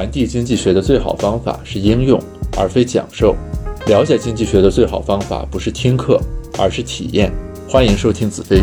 [0.00, 2.18] 传递经济学的最好方法是应用，
[2.56, 3.34] 而非讲授；
[3.86, 6.18] 了解经济学的最好方法不是听课，
[6.58, 7.30] 而是体验。
[7.68, 8.62] 欢迎收听子非鱼。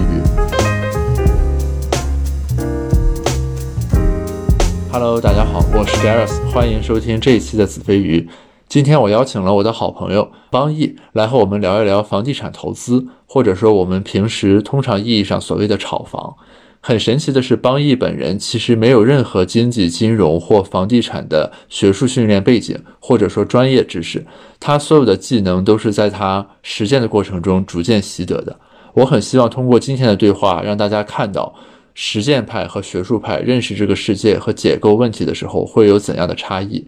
[4.92, 8.28] Hello，大家好，我是 Gareth，欢迎收听这一期的子非鱼。
[8.68, 16.36] 今天我邀请了我的好朋友邦毅来和我们聊一聊房地产投资，或者说我们平时通常意义上所谓的炒房。
[16.80, 24.26] 很神奇的是，邦毅本人其实没有任何经济、金融或房地产的学术训练背景，或者说专业知识。
[24.60, 28.58] 他所有的技能都是在他实践的过程中逐渐习得的。
[28.94, 31.54] 我很希望通过今天的对话，让大家看到
[31.94, 36.88] 实践派和学术派认识这个世界和解构问题的时候会有怎样的差异。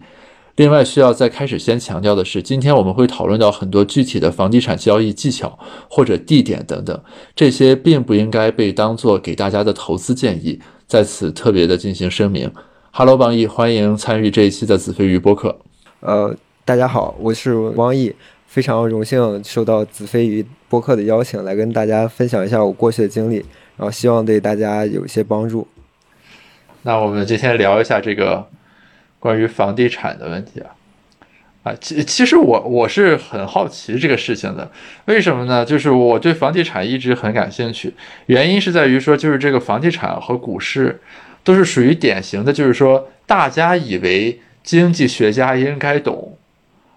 [0.60, 7.02] 另外，需要在开始先强调的是，今天我们会讨论到很多具体的房地产交易技巧或者地点等等，
[7.34, 10.60] 这些并不应该被当做给大家的投资建议。
[10.86, 12.52] 在此特别的进行声明。
[12.90, 15.56] Hello，王毅，欢迎参与这一期的子非鱼播客。
[16.00, 18.14] 呃，大家好，我是王毅，
[18.46, 23.36] 非常荣幸受到子非鱼播客的邀请，来跟大家分享一下我过去的经历，
[23.78, 25.66] 然后希望对大家有一些帮助。
[26.82, 28.46] 那我们今天聊一下这个。
[29.20, 30.74] 关于房地产的问题啊，
[31.62, 34.68] 啊，其其实我我是很好奇这个事情的，
[35.04, 35.64] 为什么呢？
[35.64, 37.94] 就是我对房地产一直很感兴趣，
[38.26, 41.00] 原因是在于说，就是这个房地产和股市
[41.44, 46.36] 都是属于典型的，就是说大家以为经济学家应该懂，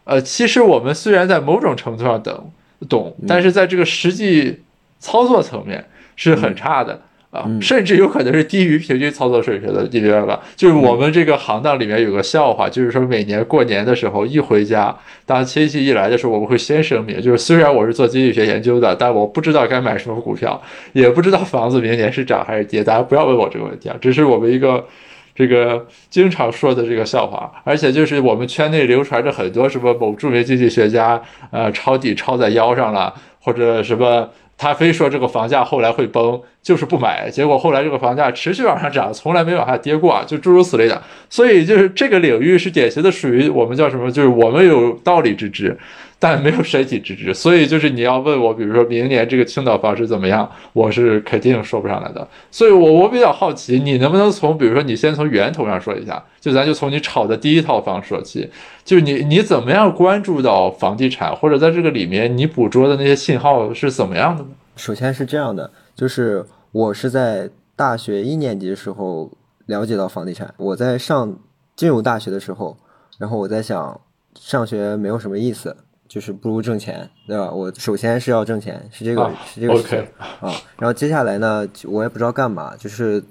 [0.05, 2.51] 呃，其实我们虽然在某种程度上懂
[2.87, 4.61] 懂，但是在这个实际
[4.99, 5.85] 操作层面
[6.15, 7.01] 是很差的。
[7.33, 10.39] 啊，甚至有可能是低于平均操作水平的，你明白吧？
[10.55, 14.95] 就是我们这个行当里面有个笑话，就是说每年过年的时候一回家，
[15.25, 20.61] 当亲戚一来的时候，我们会先声明，就是虽然我是做经济学研究的，但我不知道该买什么股票，
[20.91, 24.85] 也不知道房子明年是涨还是跌，大家不要问我这个问题啊，这是我们一个
[25.33, 33.11] 这个经常说的这个笑话，而且就是我们圈内流传着很多什么某著名经济学家呃抄底抄在腰上了，
[33.41, 34.29] 或者什么。
[34.57, 41.01] 他非说这个房价后来会崩，就是不买，结果后来这个房价持续往上涨，从来没往下跌过，就诸如此类的。
[41.29, 44.09] 所以就是这个领域是典型的属于我们叫什么？
[44.11, 45.77] 就是我们有道理之知。
[46.23, 52.25] 但没有身体之知，所以就是你要问我，比如说明年这个青岛房市怎么样，我是肯定说不上来的。
[52.49, 58.49] 所以，我我比较好奇，你能不能从，比如说你先从源头上说一下，就咱就从你炒的第一套房说起，
[58.85, 64.49] 就是你你怎么样关注到房地产，或者在这个里面你捕捉的那些信号是怎么样的呢？
[64.77, 69.29] 首先是这样的，就是我是在大学一年级的时候
[69.65, 70.53] 了解到房地产。
[70.55, 71.37] 我在上
[71.75, 72.77] 进入大学的时候，
[73.17, 73.99] 然后我在想，
[74.39, 75.75] 上学没有什么意思。
[76.13, 77.49] 就是不如挣钱，对吧？
[77.49, 79.97] 我首先是要挣钱，是这个，是这个事情
[80.41, 80.53] 啊。
[80.77, 83.23] 然后接下来呢，我也不知道干嘛，就是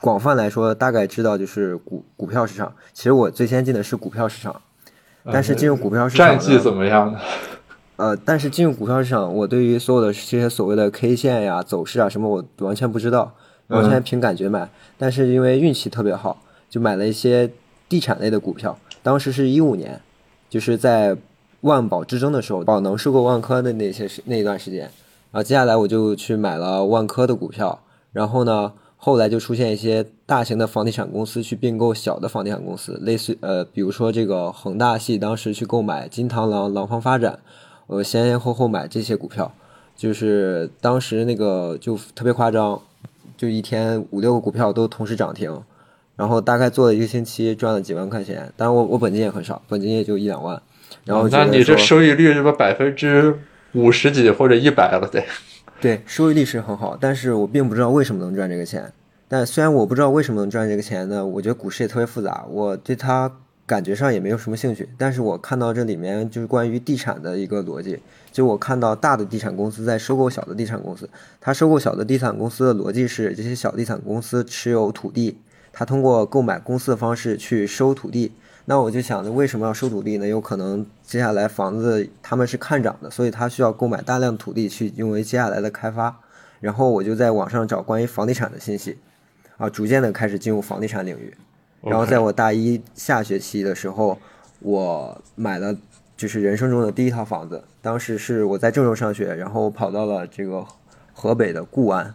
[0.00, 2.72] 广泛来说，大概知道就是股股票市场。
[2.94, 4.62] 其实我最先进的是股票市场，
[5.30, 7.20] 但是进入股票市场战绩怎么样呢？
[7.96, 13.34] 呃，但是进入股票市场，我对于所有的这些所谓的 K 线呀、走势啊什么，我完全不知道，
[13.66, 14.66] 完全凭感觉买。
[14.96, 17.50] 但是因为运气特别好，就买了一些
[17.90, 18.78] 地产类的股票。
[19.02, 20.00] 当时是一五年，
[20.48, 21.14] 就是在。
[21.62, 24.82] 万宝之争的时候，宝能收购万科的那些那一段时间，
[25.32, 27.80] 然后接下来我就去买了万科的股票，
[28.12, 37.40] 然后呢，后来就出现一些大型的房地产公司去并购小的房地产公司，类似呃，比如说这个恒大系当时去购买金螳螂廊坊发展，
[37.86, 39.52] 我先先后后买这些股票，
[39.96, 42.80] 就是当时那个就特别夸张，
[43.36, 45.62] 就一天五六个股票都同时涨停，
[46.14, 50.62] 然后大概做了一个星期赚了几万块钱，当然我我本金也很少，本金也就一两万。
[51.06, 53.34] 然后，那你这收益率是不百分之
[53.72, 55.08] 五十几或者一百了？
[55.08, 55.24] 得。
[55.80, 58.92] 对，收益率是很好，但是我并不知道为什么能赚这个钱。
[59.28, 63.30] 但虽然我不知道为什么能赚这个钱呢，我觉得股市也特别复杂，我对它
[63.66, 64.88] 感觉上也没有什么兴趣。
[64.96, 67.98] 但是我看到这里面就是关于地产的一个逻辑，
[68.32, 71.08] 就我看到大的地产公司在收购小的地产公司，
[71.40, 75.36] 它收购小的地产公司的逻辑是，这些小地产公司持有土地，
[75.72, 78.32] 它通过购买公司的方式去收土地。
[78.68, 80.26] 那我就想着为什么要收土地呢？
[80.26, 86.20] 有可能接下来房子他们是看涨的，所以他需要购买大量土地去用为接下来的开发。
[86.58, 88.98] 然后我就在网上找关于房地产的信息，
[89.56, 91.32] 啊，逐渐的开始进入房地产领域。
[91.80, 94.18] 然后在我大一下学期的时候，
[94.58, 95.76] 我买了
[96.16, 97.62] 就是人生中的第一套房子。
[97.80, 100.66] 当时是我在郑州上学，然后跑到了这个
[101.12, 102.12] 河北的固安，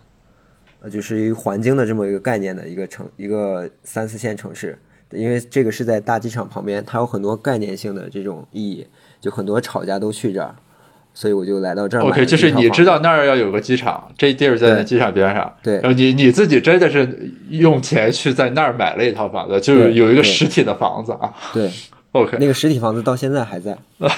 [0.82, 4.78] 呃，就是一个环京的这么一个概念的一个城，一个三四线城市。
[5.12, 8.88] 因为这个是在大机场旁边，它有很多概念性的这种意义，
[9.20, 10.56] 就很多炒家都去这儿，
[11.14, 21.34] 所以我就来到这儿 OK，就是你知道那儿要有个机场，这地儿在机场边上，对然后你你自己真的是用钱去在那儿买了一套房子，就是有一个实体的房子啊。
[21.54, 21.70] 对
[22.14, 23.72] ，OK，那个实体房子到现在还在。
[24.00, 24.10] 啊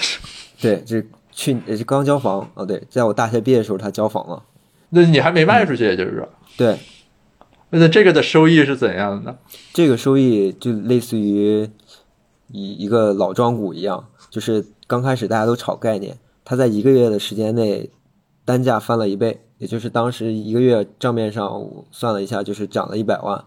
[0.62, 4.42] 对，这去呃这刚交房哦，对，在我大学毕业的时候他交房了。
[4.90, 6.78] 那你还没卖出去，也就是说，对，
[7.80, 9.38] 那这个的收益是怎样的呢？
[9.74, 11.70] 这个收益就类似于
[12.52, 17.90] 一一个老庄股一样，就是刚开始大家都炒概念，它在一个月的时间内
[18.46, 23.44] 单价翻了一倍，也就是当时一个月账面上我算了一下，就是涨了一百万。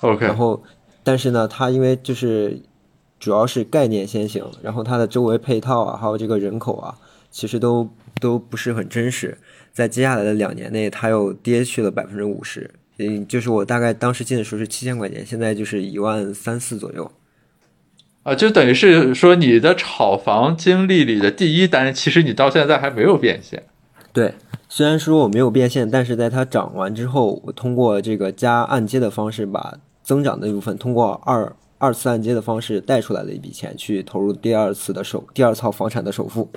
[0.00, 0.62] OK，然后，
[1.04, 2.62] 但是呢，它因为就是
[3.20, 6.96] 主要是概念先行，然后它的周围配套啊，还有这个人口啊，
[7.30, 7.88] 其实都
[8.20, 9.38] 都不是很真实。
[9.72, 12.70] 在接下来的两年内，它又跌去了百分之五十，
[13.08, 17.10] 嗯，就是我大概当时进的时候是七千块钱，现在就是一万三四左右。
[18.22, 23.64] 啊，就等于是说你的炒房经历里的第一单，其实你到现在还没有变现。
[24.12, 24.34] 对，
[24.68, 36.48] 虽然说我没有变现，但是在它涨完之后，我通过这个加按揭的方式，把增长的一部分通过二二次按揭的方式贷出来的一笔钱，去投入第二次的首第二套房产的首付。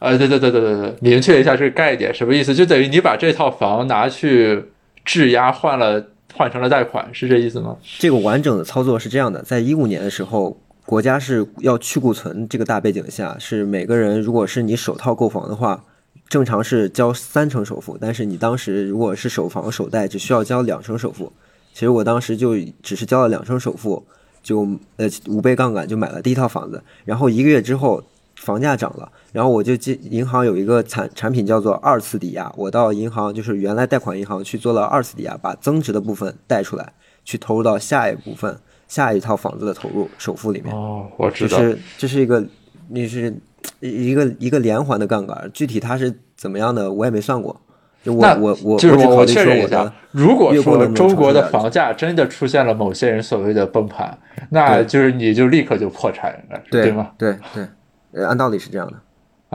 [0.00, 2.52] 啊，对对对对对对，明确一下这个概念，什么意思？
[2.52, 4.64] 就等于你把这套房拿去
[5.04, 6.04] 质押换了，
[6.34, 7.76] 换成了贷款，是这意思吗？
[7.98, 15.84] 这个完整的操作是这样的，在一五年的时候，国家是要去库存这个大背景下，是每个人如果是你首套购房的话，
[16.28, 21.32] 正常是交三成首付，但是你当时如果是首房首贷，只需要交两成首付。
[21.72, 24.04] 其实我当时就只是交了两成首付，
[24.42, 24.66] 就
[24.96, 28.02] 呃五倍杠杆就买了第一套房子，然后一个月之后
[28.44, 36.92] 房价涨了，然后我就进银行有一个产产品叫做二次抵押，我到银行就是原来贷款银行去做了二次抵押，把增值的部分贷出来，
[37.24, 38.54] 去投入到下一部分
[38.86, 40.74] 下一套房子的投入首付里面。
[40.74, 41.58] 哦，我知道。
[41.58, 42.44] 就是这是一个，
[42.88, 43.34] 你是
[43.80, 47.58] 一个一个连环的杠杆，具体它是怎么样的我也没算过。
[48.02, 54.18] 就我那我我就是我确认一下如果说中国的房价真的出现了某些人所谓的崩盘，
[54.50, 57.12] 那对就是你就立刻就破产了，对对吗？
[57.16, 57.66] 对对，
[58.14, 58.94] 呃按道理是这样的。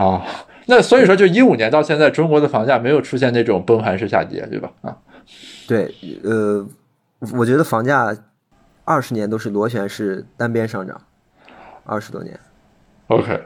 [0.01, 0.25] 啊，
[0.67, 4.71] 那所以说，就一五年到现在，中国的房价没有出现那种崩盘式下跌，对吧？
[4.81, 4.97] 啊，
[5.67, 6.65] 对，呃，
[7.33, 8.15] 我觉得房价
[8.85, 11.01] 二十年都是螺旋式单边上涨，
[11.83, 12.39] 二十多年。
[13.07, 13.41] OK，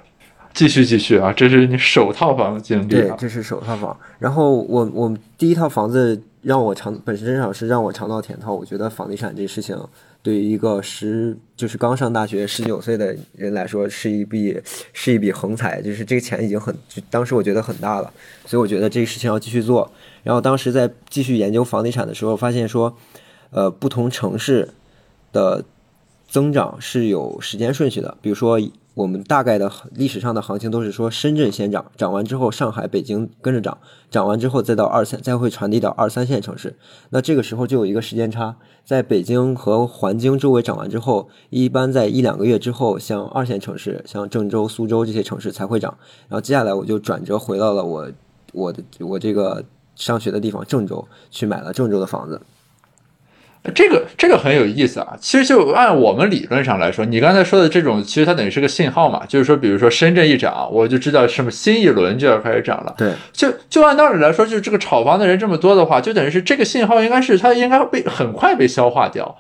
[0.54, 3.16] 继续继续啊，这是你首套房的经历对，啊。
[3.18, 3.98] 这是首套房。
[4.20, 8.56] 然后我我第一套房子让我尝，本身上是让我尝到甜头。
[8.56, 9.76] 我觉得房地产这事情
[10.24, 14.58] 对于一个十就是刚上大学十九岁的人来说是一笔
[14.94, 18.12] 是一笔横财，就是这个钱已经很，就当时我觉得很大了，
[18.46, 19.92] 所以我觉得这个事情要继续做。
[20.24, 22.98] 然后当时在继续研究房地产的时候，发现说，
[23.52, 24.70] 呃，不同城市
[25.34, 25.66] 的
[26.30, 28.18] 增长是有时间顺序的。
[28.22, 28.58] 比如说，
[28.96, 33.78] 我们大概的历史上的行情都是说深圳先涨，涨完之后上海、北京跟着涨，
[34.12, 36.76] 涨完之后再到二三，再会传递到二三线城市。
[37.10, 38.56] 那这个时候就有一个时间差，
[38.86, 45.98] 在北京和环京周围涨完之后，一般在一两个月之后，像二线城市，像郑州、苏州这些城市才会涨。
[46.30, 48.12] 然后接下来我就转折回到了我
[48.54, 49.64] 我的我这个
[49.96, 52.40] 上学的地方郑州，去买了郑州的房子。
[53.72, 55.16] 这个这个很有意思啊。
[55.20, 62.94] 其实就按我们理论上来说，你刚才说的这种，其实它等于是个信号嘛，就是说，比如说深圳一涨，我就知道什么新一轮就要开始涨了。
[62.98, 69.38] 对就就按道理来说，就是这个炒房的人这么多的话，就等于是这个信号应该是它应该被很快被消化掉。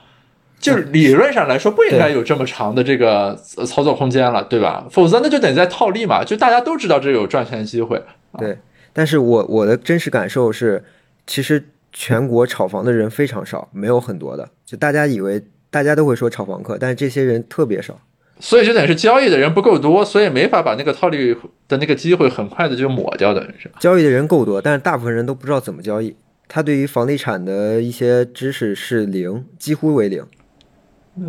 [0.60, 4.86] 就是理论上来说，不应该有这么长的这个呃操作空间了，对吧？
[4.90, 8.02] 否则那就等于在套利嘛，就大家都知道这有赚钱机会。
[8.40, 8.58] 对，
[8.94, 10.82] 但是我我的真实感受是，
[11.28, 11.62] 其实
[11.94, 14.50] 全国炒房的人非常少，没有很多的。
[14.66, 18.02] 就大家以为大家都会说炒房客，但是这些人特别少。
[18.40, 21.34] 所以就等于是交易的人不够多，所以没法把那个套利
[21.68, 23.72] 的那个机会很快的就抹掉，等于是。
[23.80, 26.16] 交易的人够多，但是大部分人都不知道怎么交易。
[26.50, 30.26] 他对于房地产的一些知识是零，几乎为零。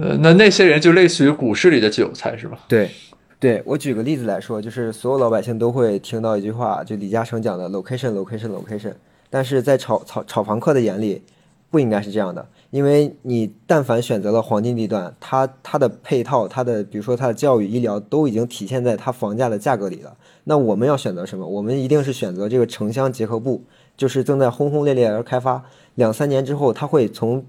[0.00, 2.58] 呃，那那些人就类似于股市里的韭菜，是吧？
[2.66, 2.90] 对，
[3.38, 8.94] 对我举个例子来说，就是所有老百姓都会听到一句话，就李嘉诚讲的 location location location。
[9.34, 11.20] 但是在炒炒炒房客的眼里，
[11.68, 20.16] 不应该是这样的，因为你但凡选择了黄金地段，它它的配套，它的比如说它的教育、医疗都已经体现在它房价的价格里了。
[20.44, 21.44] 那我们要选择什么？
[21.44, 23.64] 我们一定是选择这个城乡结合部，
[23.96, 25.64] 就是正在轰轰烈烈而开发，
[25.96, 27.44] 两三年之后，它会从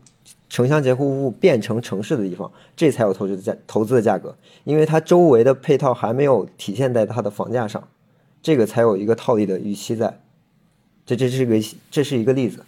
[0.49, 7.87] 城乡结合部变成城市的地方，这才有投资的价投资的价格，因为它周围的配套还没有体现在它的房价上，
[8.41, 10.21] 这个才有一个套利的预期在。
[11.05, 11.55] 这这是个
[11.91, 12.63] 这是一个例子。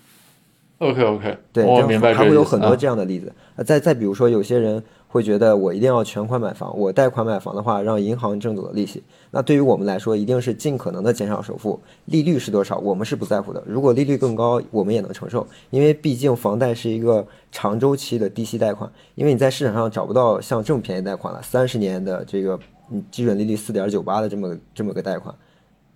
[0.80, 3.34] OK OK，对，我明白还会有很多啊这样的例子。
[3.56, 9.02] 呃再再比如说，有些人会觉得我一定要全款买房，我贷款买房的话，让银行挣走的利息。
[9.32, 13.64] 那对于我们来说，一定是尽可能的减少首付，利率是多少，我们是不在乎的。
[13.66, 22.60] 如果利率更高，我们也能承受，因为毕竟房贷是一个长周期的低息贷款，因为你在市场上找不到像这么便宜贷款了，三十年的这个
[22.92, 25.34] 嗯基准利率四点九八的这么这么个贷款，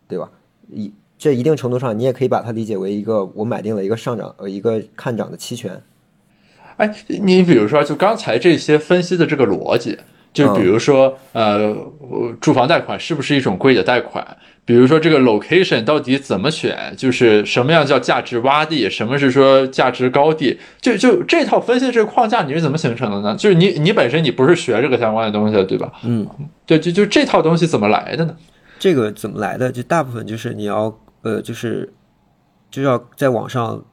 [0.08, 0.28] 对吧？
[0.72, 0.92] 一
[1.22, 5.80] 这一定程度上，你也可以把它理解为一个我买定了一个上涨呃一个看涨的期权。
[6.78, 9.96] 哎，你比如说，就刚才这些分析的这个逻辑，
[10.34, 11.78] 就比如说，呃，
[12.40, 14.36] 住房贷款是不是一种贵的贷款？
[14.66, 16.92] 比如说这个 location 到底怎么选？
[16.98, 20.58] 就是什么样叫价值洼地，什么是说价值高地？
[20.82, 23.36] 就就这套分析的这个框架，你是怎么形成的呢？
[23.38, 25.94] 就是你你本身你不是学这个相关的东西的，对吧？
[26.04, 26.28] 嗯，
[26.66, 28.36] 对，就就这套东西怎么来的呢？
[28.80, 29.72] 这个怎么来的？
[29.72, 30.90] 就大部分就是你要
[31.22, 31.92] 呃，就是
[32.70, 33.84] 就要在网上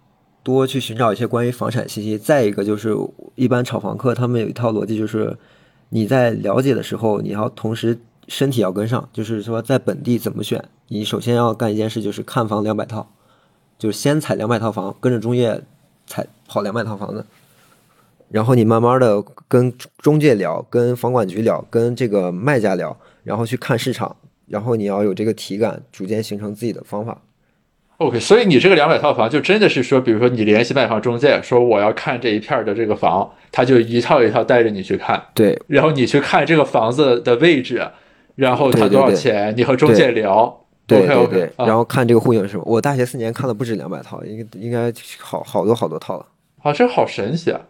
[0.43, 2.17] 多去寻找一些关于房产信息。
[2.17, 2.95] 再一个就是，
[3.35, 5.37] 一般炒房客他们有一套逻辑，就是
[5.91, 9.09] 你在了解的时候，你要同时身体要跟上。
[9.13, 13.11] 就是说，在本地怎么选，你首先要干一件事，就是看房两百套，
[13.79, 15.63] 就先踩两百套房，跟着中介
[16.07, 17.27] 踩跑两百套房子。
[18.31, 22.95] 然后你慢慢的跟中介聊，跟房管局聊，跟这个卖家聊，
[23.25, 24.15] 然后去看市场，
[24.49, 27.21] 然后你要有这个体感，逐渐形成自己的方法。
[27.99, 37.85] OK，所以你这个两百套房就真的是说，比如说你联系卖房中介，说我要看这一片的这个房，他就一套一套带着你去看，对然后你去看这个房子的位置，
[38.37, 40.64] 然后它对对对多少钱，你和中介聊。
[40.87, 42.62] 对 OK 然后看这个户型是什么。
[42.64, 46.25] 我大学四年看了不止两百套，应该应该好好多好多套了。
[46.62, 47.61] 啊，这好神奇啊！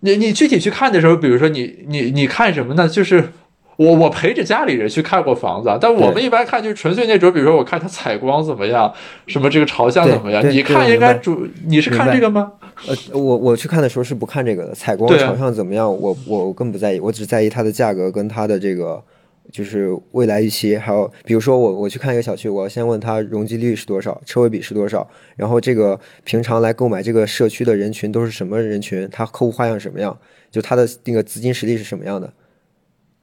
[0.00, 2.88] 你你具体去看的时候，比如说你你你看什么呢？
[2.88, 3.30] 就是
[3.76, 8.92] 我我陪着家里人去看过房子啊，但我们一般看就是纯粹那种，比如说我看它采光怎么样，
[9.26, 10.46] 什么这个朝向怎么样。
[10.50, 12.52] 你看应该主你是看这个吗？
[12.86, 19.02] 呃，我我去看的时候是不看这个的，采光朝向怎么样，我我我更不在意，我只在意它的价格跟它的这个
[19.50, 30.16] 就是未来预期，还有比如说我我去看一个小区，我要先问他容积率是多少，车位比是多少，然后这个平常来购买这个社区的人群都是什么人群，他客户画像什么样，
[30.50, 32.32] 就他的那个资金实力是什么样的，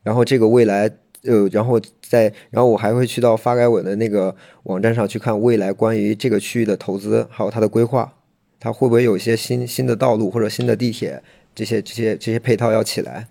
[0.03, 0.91] 然后这个未来。
[1.23, 8.13] 呃，然后再，然后我还会去到发改委的那个网站上去看未来关于这个区域的投资，还有它的规划，
[8.57, 11.21] 它会不会有一些新新的道路或者新的地铁
[11.53, 13.27] 这些这些这些配套要起来？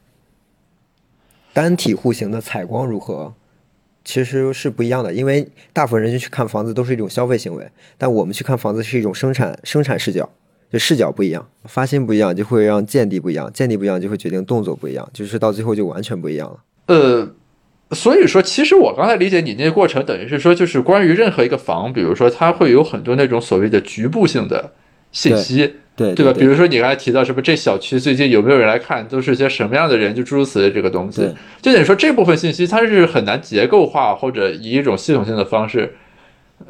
[1.54, 3.32] 单体户型的采光如何？
[4.04, 10.28] 其实是不一样的，因为大部分人去看房子都是一种消费行为，但我们去看房子是一种生产生产视角，
[10.70, 16.58] 就视角不一样，发心不一样，就会让见地不一样，见地不一样就会决定动作不一样，就是到最后就完全不一样了。
[16.88, 17.26] 呃，
[17.92, 24.72] 所以说，其实我刚才理解你那个过程，等于是说，就是关于任何一个房，比如说它会有很多那种所谓的局部性的
[25.10, 26.34] 信息，对对吧？
[26.38, 31.22] 比如说你刚才提到什么，这小区最近有没有人来看，都是些什么样的人，就诸如此类这个东西，
[31.62, 35.94] 就等于说这部分信息它是很难结构化或者以一种系统性的方式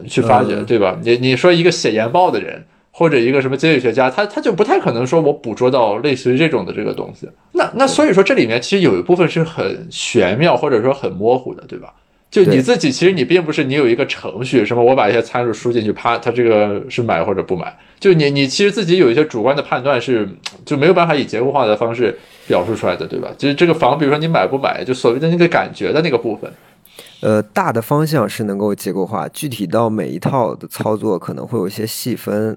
[0.07, 0.97] 去发掘，嗯对吧？
[1.03, 2.65] 你你说一个写研报的人。
[2.99, 7.29] 或者一个什么经济学家，他他就不太可能说我捕捉到类似于这种的这个东西。
[7.53, 11.95] 那那所以说这里面其实有一部分是很玄妙或者说很模糊的，对吧？
[12.29, 17.73] 就你自己其实你并不是你有一个程序，什么我把一些参数输进去，啪，它这个是买或者不买。
[18.01, 20.29] 就你你其实自己有一些主观的判断是
[20.67, 23.31] 就没有办法以结构化的方式表述出来的，对吧？
[23.39, 26.53] 就是这个房，比如说你买不买，就所谓的那个感觉的那个部分。
[27.21, 32.57] 呃，大的方向是能够结构化，具体到每一套的操作可能会有一些细分，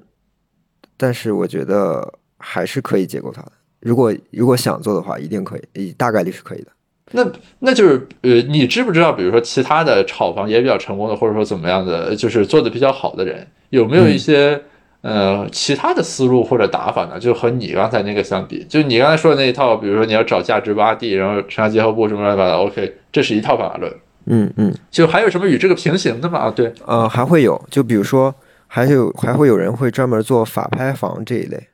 [1.02, 3.52] 但是我觉得还是可以结构它的。
[3.80, 6.68] 如果如果想做的话，一定可以，大概率是可以的。
[7.14, 7.26] 那
[7.58, 14.62] 那就是呃，你知不知道，比如说其他的炒房也比较成功的，或者说怎么样的，就是做的比较好的人，有没有一些、
[15.02, 17.20] 呃其他的思路或者打法呢？
[17.20, 23.92] 就和你刚才那个相比，就你刚才说的那一套，比如说你要找价值洼地，然后城乡结合部什么乱七八糟，OK，这是一套方法论。
[24.28, 26.38] 嗯嗯，就还有什么与这个平行的吗？
[26.38, 28.34] 啊，对，呃，还会有，就比如说，
[28.74, 31.68] 还有还会有人会专门做法拍房这一类。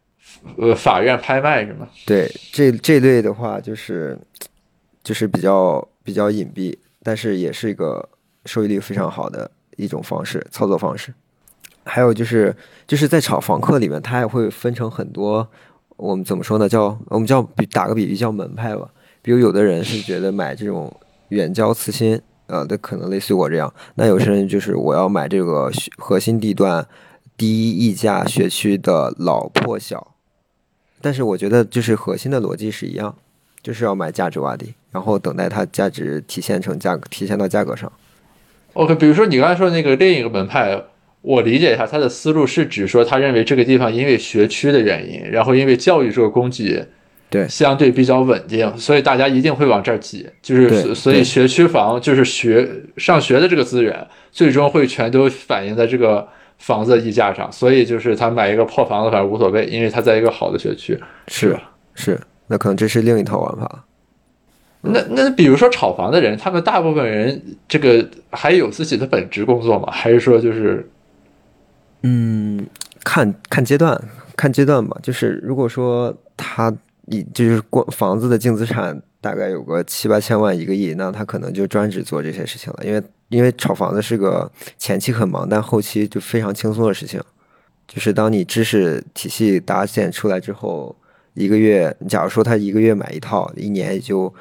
[0.57, 1.87] 呃，法院拍卖是吗？
[2.07, 4.17] 对，这这类的话，就是
[5.03, 8.09] 就是比较比较隐蔽，但是也是一个
[8.45, 11.13] 收益率非常好的一种方式操作方式。
[11.83, 12.55] 还有就是
[12.87, 15.47] 就是在炒房客里面，它也会分成很多，
[15.97, 16.67] 我们怎么说呢？
[16.67, 18.89] 叫我们叫比打个比喻叫门派吧。
[19.21, 20.91] 比如有的人是觉得买这种
[21.29, 23.73] 远郊次新，呃，的可能类似于我这样。
[23.95, 26.87] 那有些人就是我要买这个核心地段
[27.37, 30.15] 低溢价学区的老破小。
[30.99, 33.15] 但是我觉得就是核心的逻辑是一样，
[33.61, 37.91] 就是要买价值洼地，然后等待它价值体现成价格，体现到价格上。
[38.73, 40.83] OK，比如说你刚才说那个另一个门派，
[41.21, 46.87] 我理解一下他的思路是指说，他认为这个地方因为学区的原因，然后因为教育这个供给
[47.29, 61.71] 对相对比较稳定，所以大家一定会往这儿挤，就是所所以学区房就是学上学的这个资源，最终会全都反映在这个房子的溢价上，所以就是他买一个破房子反正无所谓，因为他在一个好的学区，是吧？
[61.95, 63.83] 是，那可能这是另一套玩法。
[64.81, 69.89] 那那比如说炒房的人，他们大部分人这个还有自己的本职工作吗？
[69.91, 70.87] 还是说就是
[72.03, 72.65] 嗯，
[73.03, 73.99] 看看阶段，
[74.37, 74.95] 看阶段吧。
[75.01, 76.73] 就是如果说他
[77.07, 82.85] 以就是光房子的净资产大概有个七八千万一个亿，那他可能就专职做这些事情了。
[82.85, 87.21] 因为因为炒房子是个前期很忙，但后期就非常轻松的事情。
[87.87, 90.95] 就是当你知识体系搭建出来之后，
[91.33, 94.33] 一个月，假如说他一个月买一套，一年也就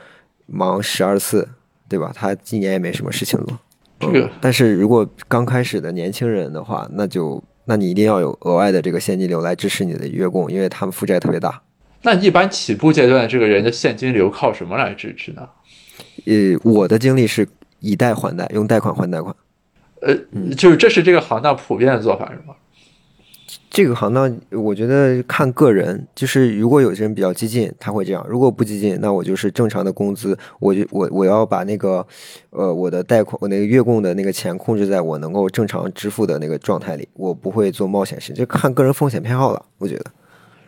[0.47, 1.49] 忙十二次，
[1.89, 2.11] 对吧？
[2.13, 3.59] 他今年也没什么事情做。
[4.01, 11.63] 这个但是如果刚开始的年轻人的话，那就那你一定要有额外的这个现金流来支持你的月供，因为他们负债特别大。
[12.07, 15.43] 那一般起步阶段这个人的现金流靠什么来支持呢？
[16.25, 17.49] 呃，我的经历是
[17.81, 19.35] 以贷还贷，用贷款还贷款。
[20.03, 20.15] 呃，
[20.57, 22.55] 就是这是这个行当普遍的做法是吗？
[23.69, 32.07] 这个行当，我觉得看个人，就是如果有些人比较激进，他会这样；如果不激进，那我就是正常的工资，我就我我要把那个，
[32.51, 39.61] 呃，我的贷款，我那个月供的那个钱控制在我能够正常支付的那个状态里，我不会做冒险事，就看个人风险偏好了。
[39.79, 40.05] 我觉得，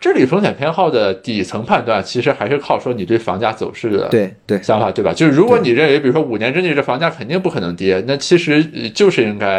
[0.00, 5.12] 这里风险偏好的底层判断，其实还是靠说你对房价走势的对对想法，对吧？
[5.12, 9.56] 就是如果你认为，比如说五年之内这房价肯定不可能跌，那其实呃就是应该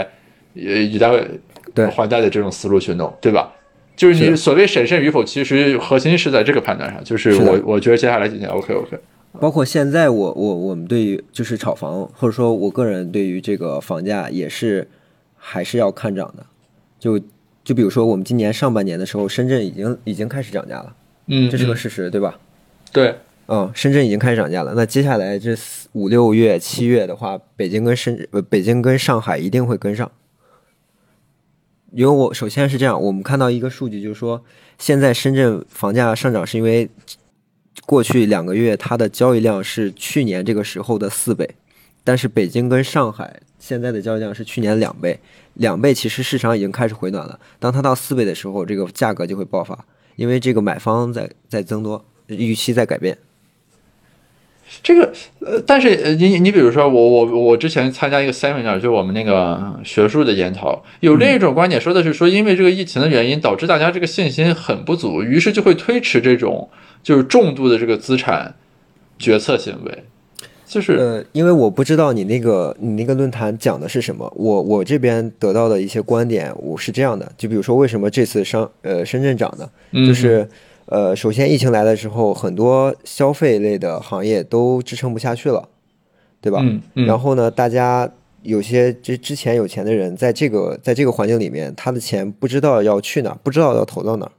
[0.55, 1.11] 呃以贷
[1.73, 3.51] 对还贷的这种思路去弄，对吧？
[3.95, 7.03] 就是你所谓审慎与否，其实核心是在这个判断上。
[7.03, 8.97] 就是我我觉得接下来几年 OK OK，
[9.41, 14.87] 包括现在我我我们对于就是炒房，或者说我个人对于这个房价也是
[15.35, 16.45] 还是要看涨的。
[16.97, 17.19] 就
[17.69, 20.95] 就比如说我们今年上半年的时候，深圳已经已经开始涨价了，
[21.27, 22.39] 嗯，这是个嗯事实，对吧？
[22.91, 23.13] 对，
[23.45, 24.73] 嗯，深圳已经开始涨价了。
[24.75, 30.11] 那接下来这四五六月、七月的话，北京跟深呃北京跟上海一定会跟上。
[31.91, 34.43] 因为我首先是这样，我们看到一个数据，就是说
[34.79, 36.89] 现在深圳房价上涨是因为
[37.85, 41.47] 过去两个月它的交易量是去年这个时候的四倍，
[42.03, 45.19] 但是北京跟上海现在的交易量是去年两倍，
[45.55, 47.39] 两倍其实市场已经开始回暖了。
[47.59, 53.17] 当它到四倍的时候，这个价格就会爆发，因为这个买方在在增多，预期在改变。
[54.83, 66.69] 这个呃，但是，你你比如说我我我之前参加一个 seminar，就我们那个学术的研讨，有另一种观点说的是说，因为这个疫情的原因，导致大家这个信心很不足，于是就会推迟这种
[67.01, 68.55] 就是重度的这个资产
[69.17, 70.03] 决策行为，
[70.69, 79.67] 就是呃，因为我不知道你那个你那个论坛讲的是什么，我我这边得到的一些观点，我是这样的，就比如说为什么这次上呃深圳涨呢？
[79.93, 80.47] 嗯就是
[80.85, 85.67] 呃，首先疫情来的时候，很多消费类的行业都支撑不下去了，
[86.39, 86.59] 对吧？
[86.61, 88.07] 嗯嗯，然后呢，大家
[88.43, 94.31] 有些之之前有钱的人，在这个在这个环境里面，他的钱不知道要去哪儿，不知道要投到哪儿。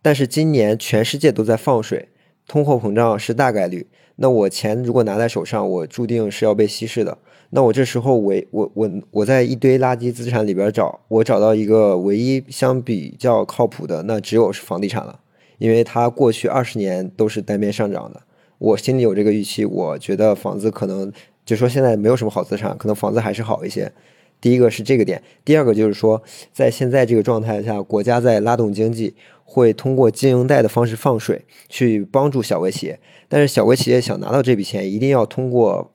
[0.00, 2.08] 但是今年全世界都在放水，
[2.46, 3.86] 通货膨胀是大概率。
[4.16, 7.18] 那我钱如果拿在手上，我注定是要被稀释的。
[7.50, 15.20] 那我这时候唯我我我在一堆垃圾资产里边找，我找到一个唯一相比较靠谱的，那只有是房地产了，
[15.58, 18.22] 因为它过去二十年都是单边上涨的。
[18.58, 21.12] 我心里有这个预期，我觉得房子可能
[21.44, 23.92] 就说现在没有什么好资产，可能房子还是好一些。
[24.40, 29.14] 第一个是这个点，第二个就是说，在现在这个状态下，国家在拉动经济，
[29.48, 32.98] 会通过经营贷的方式放水，去帮助小微企业。
[33.28, 35.92] 但是小微企业想拿到这笔钱，一定要通过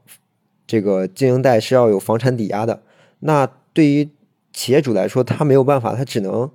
[0.66, 2.82] 这个经营贷是要有房产抵押的。
[3.20, 4.10] 那对于
[4.54, 6.50] 企业主来说，他没有办法，他只能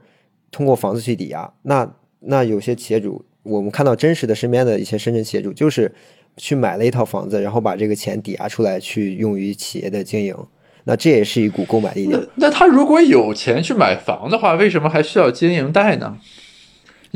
[0.51, 1.53] 通过房子去抵押。
[1.63, 5.95] 那那有些企业主，我们看到真实的身边的一些深圳企业主，就是
[6.37, 10.35] 去买了一套房子，然后把这个钱抵押出来，去用于企业的经营。
[10.85, 12.23] 那这也是一股购买力量。
[12.37, 16.17] 那他如果有钱去买房的话，为什么还需要经营贷呢？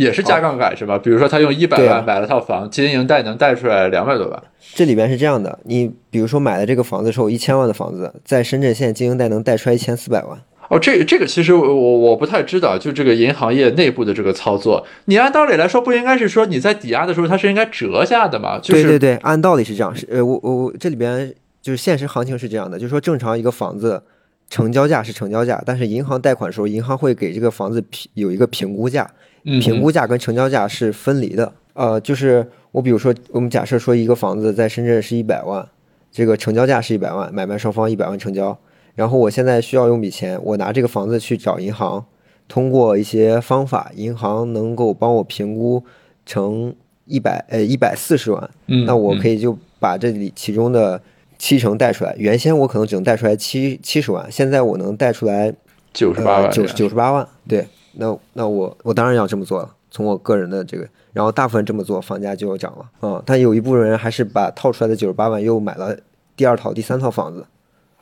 [0.02, 0.98] 也是加杠杆是吧？
[0.98, 4.42] 比如说他用一百万买了套房，经营贷能贷出来两百多万。
[4.74, 10.38] 这里边是这样的，你比如说买了这个房子之后，一千万的房子，在深圳现在经营贷能贷出来一千四百万。
[10.70, 18.58] 哦，这个这个其实我我我不太知道，就这个银行业内部的这个操作，你按道理来说不应该是说你在抵押的时候它是应该折下的嘛？
[18.58, 19.94] 就是对对对，按道理是这样。
[19.94, 24.00] 是呃，我我我这里边就是现实行情是这样的，就是说正常一个房子
[24.48, 31.53] 成交价是成交价，但是银行贷款的时候，银行会给这个房子评有一个评估价，嗯评估价跟成交价是分离的。
[31.74, 35.66] 呃，就是我比如说，我们假设说一个房子在深圳是一百万，
[36.11, 38.59] 这个成交价是一百万，买卖双方一百万成交，
[38.94, 42.05] 然后我现在需要用笔钱，我拿这个房子去找银行，
[42.48, 45.83] 通过一些方法，银行能够帮我评估
[46.26, 46.74] 成
[47.07, 51.00] 一百呃一百四十万，嗯，那我可以就把这里其中的
[51.38, 52.14] 七成贷出来。
[52.18, 55.55] 原先我可能只能贷出来七七十万，现在我能贷出来
[55.94, 57.26] 九十八万，九九十八万。
[57.48, 59.74] 对，那那我我当然要这么做了。
[59.92, 63.20] 从我个人的这个，然后大部分这么做，房价就要涨了啊。
[63.26, 65.96] 但有一部分人还是把套出来的九十八万又买了
[66.37, 67.44] 第二套、第三套房子。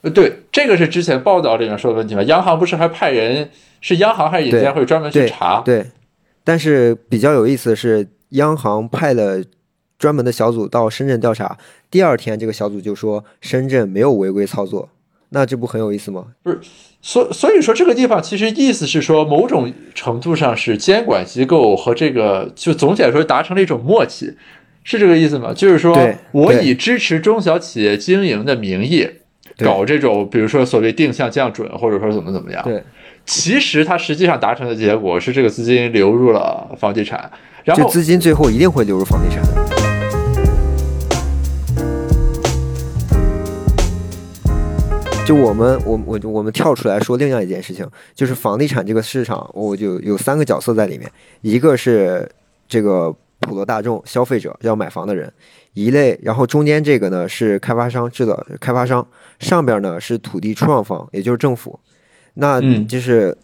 [0.02, 2.22] 呃，对，这个是之前报道里面说的问题嘛？
[2.24, 3.48] 央行不是还派人，
[3.80, 5.62] 是央行还是银监会专门去查？
[5.62, 5.86] 对，
[6.44, 9.42] 但是比较有意思的是，央行派了
[9.98, 11.56] 专门的小组到深圳调查，
[11.90, 14.90] 第二天这个小组就说深圳没有违规操作。
[15.30, 16.26] 那这不很有意思吗？
[16.42, 16.58] 不是，
[17.00, 24.34] 所所以说这个地方其实意思是说，某种程度上是监管机构和这个就总体来说达成了一种默契，
[24.82, 25.52] 是这个意思吗？
[25.54, 25.96] 就是说
[26.32, 29.08] 我以支持中小企业经营的名义
[29.58, 32.62] 搞这种，比如说所谓定向降准，或者说怎么怎么样。
[32.64, 32.82] 对，
[33.24, 37.30] 其实它实际上达成的结果是这个资金流入了房地产，
[37.64, 39.87] 然后资金最后一定会流入房地产。
[45.28, 51.06] 就我们，我我我们跳出来说另外一件事情，就是房地产这个市场，我就有三个角色在里面，
[51.42, 52.26] 一个是
[52.66, 55.30] 这个普罗大众消费者要买房的人，
[55.74, 59.06] 一类，然后中间这个呢是开发商制造开发商，
[59.38, 61.78] 上边呢是土地出让方，也就是政府。
[62.32, 63.36] 那就是，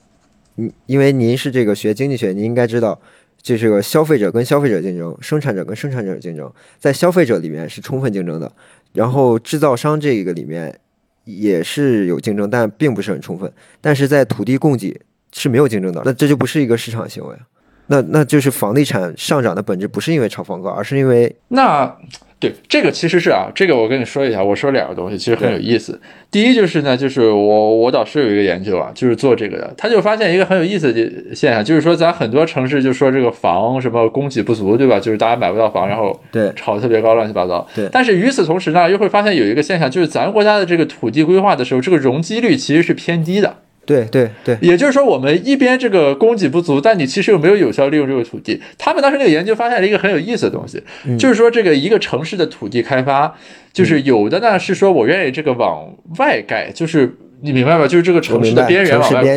[0.57, 2.99] 嗯，因为您是这个学经济学，您应该知道，
[3.43, 8.51] 这是个消费者跟消费者竞争，生产者跟生产者竞争，在消费者里面是充分竞争的，
[8.95, 10.81] 然后制造商这个里面。
[11.25, 13.51] 也是有竞争，但并不是很充分。
[13.81, 15.01] 但是在土地供给
[15.33, 17.37] 是没有竞争的，那这就不是一个市场行为。
[17.87, 21.95] 那那就是房地产上涨的本质不是因为炒房高，而是因为那。
[22.41, 25.99] 对，这个其实是啊，这个我跟你说一下，我说两个东西，其实很有意思。
[26.31, 35.01] 第一就是呢，就是我我导师有一个研究啊，就是做这个的，他就发现一个很有意思的现象，就是说咱很多城市就说这个房什么供给不足，对吧？
[35.01, 37.67] 就是大家买不到房，然后对炒特别高，乱七八糟。
[37.75, 37.89] 对。
[37.91, 43.57] 但是与此同时呢，又会发现有一个现象，就是咱国家的这个土地规划的时候，这个容积率其实是偏低的。
[43.87, 48.61] 对对对，也就是说，我们一边这个供给不足，但你其实又没有有效利用这个土地。
[48.79, 50.83] 他们当时那个研究发现了一个很有意思的东西，
[51.19, 53.35] 就是说这个一个城市的土地开发，
[53.73, 57.87] 就是有的呢是说我愿意这个往外盖，就是你明白吧？
[57.87, 59.37] 就是这个城市的边缘往外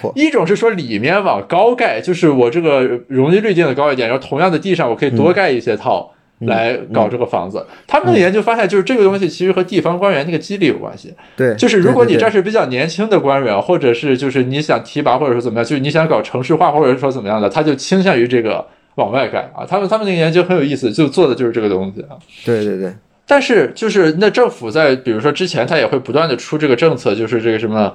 [0.00, 0.12] 扩。
[0.14, 6.12] 一种是说里面往高盖，就是我这个容积率定的高一点，然后同样的地上我可以多盖一些套。
[6.46, 11.14] 来搞这个房子，他们的研究发现，就是这个东西其实和地方官员那个激励有关系。
[11.36, 19.66] 对，就是如果你这是比较年轻的官员，或者是就是你想提拔，或者说怎么样，就是你想搞城市化，或者说怎么样的，他就倾向于这个往外盖啊。
[19.68, 22.16] 他们他们那个研究很有意思，就做的就是这个东西啊。
[22.44, 22.90] 对对对。
[23.26, 27.94] 但是就是那政府在比如说之前，他也会不断的出这个政策，就是这个什么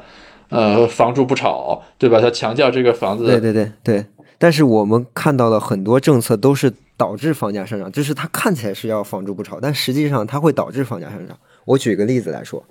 [0.49, 2.21] 呃房住不炒，对吧？
[2.21, 3.25] 他强调这个房子。
[3.25, 4.05] 对对对对。
[4.37, 6.71] 但是我们看到的很多政策都是。
[6.97, 11.37] 导致房价上涨，就是它看起来是要房住不炒，但实际上它会导致房价上涨。
[11.65, 12.63] 我举个例子来说，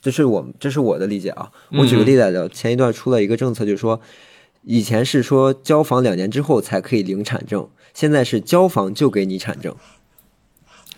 [0.00, 1.50] 这是我这是我的理解啊。
[1.72, 4.00] 我举个例子来说，前一段出了一个政策，就是说，
[4.62, 9.76] 以前是说交房两年之后才可以领产证，现在是交房就给你产证。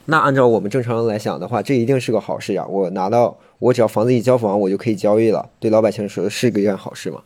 [0.07, 2.67] 那按照我们正常人来想的话，这一定是个好事呀。
[2.67, 7.21] 我拿到，我只要房子一交房，我就可以交易了，对老百姓说是一件好事嘛，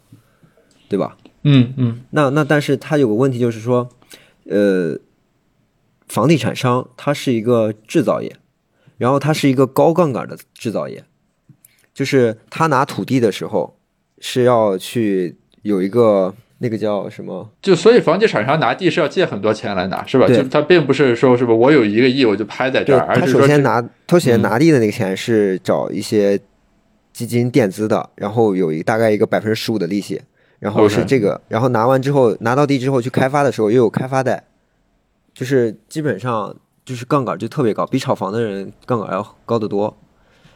[0.88, 1.16] 对吧？
[1.42, 2.02] 嗯嗯。
[2.10, 3.88] 那那但是它有个问题就是说，
[4.48, 4.98] 呃。
[6.14, 8.37] 房地产商它是一个制造业，
[8.98, 11.03] 然后它是一个高杠杆的制造业，
[11.92, 13.77] 就是他拿土地的时候
[14.20, 17.50] 是要去有一个那个叫什么？
[17.61, 20.29] 就所以房地产商拿地是要借很多钱来拿，是吧？
[20.29, 26.38] 就他并不是说是不我有一个亿我就拍在这儿，他首先拿他首先拿地的那个钱是找一些
[27.12, 30.22] 基金垫资的，然后有一大概一个百分之十五的利息，
[30.61, 34.44] 然后是这个，然后拿完之后拿到地之后去开发的时候又有开发贷。
[35.35, 39.94] 就是基本上就是杠杆就特别高，比炒房的人杠杆要高得多。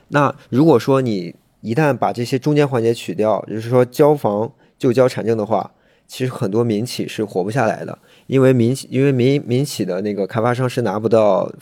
[0.09, 5.73] 那如果说你一旦把这些中间环节取掉，就是说交房就交产证的话，
[6.07, 11.53] 其实很多民企是活不下来的，因为民企因为民民企的那个开发商是拿不到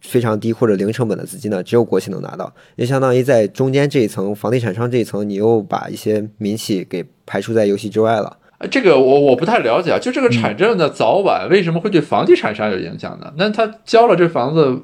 [0.00, 8.38] 非常低或者零成本的资金的，只有国企能拿到，也相当于在中间这一层房地产商这一层，你又把一些民企给排除在游戏之外了。
[8.70, 13.32] 这个我我不太了解啊，就这个产证的早晚为什么会对房地产商有影响呢？
[13.36, 14.80] 那他交了这房子，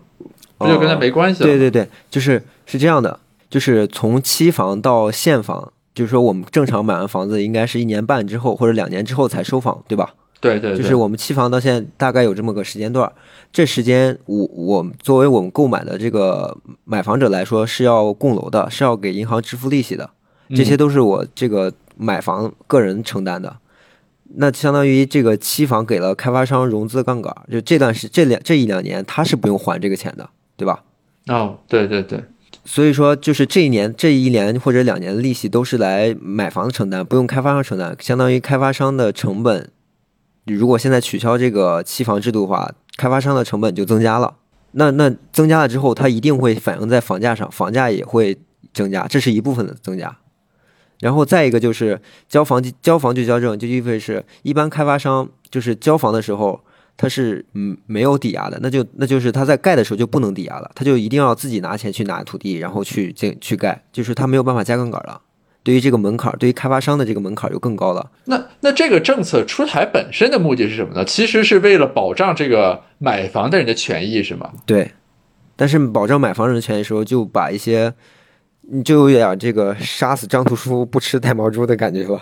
[0.56, 1.48] 不就跟他没关系了？
[1.48, 10.14] 对对对，就是是这样的，就是从期房到现房，就是说我们正常买完房子应该是一年半之后或者两年之后才收房，对吧？
[10.40, 13.10] 对对，就是我们期房到现在大概有这么个时间段，
[13.52, 20.08] 这时间我我作为我们购买的这个买房者来说是要供楼的，是要给银行支付利息的。
[20.54, 23.56] 这些都是我这个买房个人承担的。
[24.36, 30.84] 那相当于这个期房给了开发商融资杠杆，就这段时这两这一两年他是不用还这个钱的，对吧？
[31.28, 32.22] 哦，对对对，
[32.64, 39.70] 所以说就是这一年这一年或者两年的利息都是来买房承担，不用开发商承担，相当于开发商的成本。
[40.44, 44.36] 如果现在取消这个期房制度的话，开发商的成本就增加了。
[44.72, 48.38] 那那增加了之后，它一定会反映在房价上，房价也会
[48.72, 50.16] 增加，这是一部分的增加。
[51.00, 56.60] 然后再一个就是交房交房就交证，就意味着是一般开发商就是交房的时候，
[56.96, 65.20] 他是嗯没有抵押的，那就那就是他在盖的时候就不能抵押了，他就一定要自己拿钱去拿土地，然后去进去盖，就是他没有办法加杠杆了。
[65.62, 68.10] 对于这个门槛，对于开发商的这个门槛就更高了。
[68.24, 71.04] 那那这个政策出台本身的目的是什么呢？
[71.04, 74.50] 其实是为了保障这个买房的人的权益，是吗？
[74.66, 74.90] 对。
[75.54, 77.94] 但是保障买房人的权益的时候，就把一些。
[78.70, 82.20] 你就有点这个杀死张屠夫不吃带毛猪的感觉了，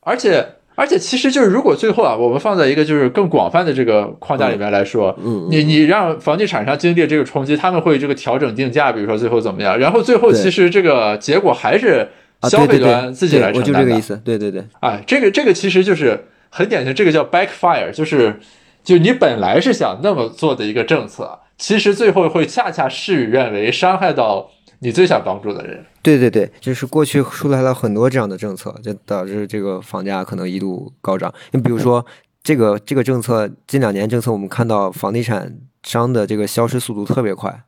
[0.00, 12.08] 而且而且其实就是如果最后啊，我们放在一个就是更广泛的这个框架里面来说，嗯，你你让房地产商经历这个冲击，他们会这个调整定价，比如说最后怎么样，然后最后其实这个结果还是
[12.44, 18.38] 消费端自己来承担的，我就这个意思，对对对，哎，这个这个其实就是很典型，这个叫 backfire，就是
[18.84, 24.52] 就你本来是想那么做的一个政策，其实最后会恰恰事与愿违，伤害到。
[24.82, 31.32] 你最想帮助的人，对对对，就是过去出来了很多这样的政策，就导致这个房价可能一度高涨。
[31.52, 32.04] 你比如说，
[32.42, 37.62] 这个这个政策，近两年政策，我们看到房地产商的这个消失速度特别快，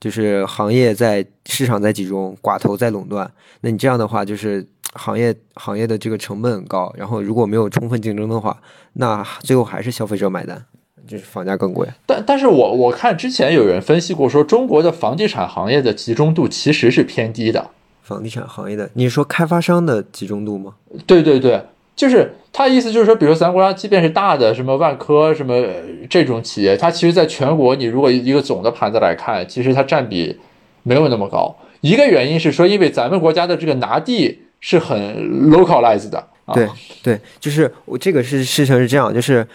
[0.00, 3.32] 就是行业在市场在集中，寡头在垄断。
[3.60, 8.60] 那你这样的话，就是行业行业的这个成本高，然后如果没有充分竞争的话，
[8.94, 10.66] 那最后还是消费者买单。
[11.06, 17.70] 就是房价更贵，但但是我我看之前有人分析过，说中国的房地产行业的集中度其实是偏低的。
[18.02, 20.74] 房地产行业的，你说开发商的集中度吗？
[21.06, 21.60] 对对对，
[21.96, 25.60] 就是他意思就是说，比如咱国家即便是大的什么万科什么
[26.08, 30.38] 这种企业，它其实在全国你如果一个总的盘子来看，其实它占比
[30.82, 31.56] 没有那么高。
[31.80, 36.28] 一个原因是说，因为咱们国家的这个拿地是很 localized 的。
[36.52, 36.68] 对
[37.02, 39.46] 对，就是我这个是事情是这样，就是。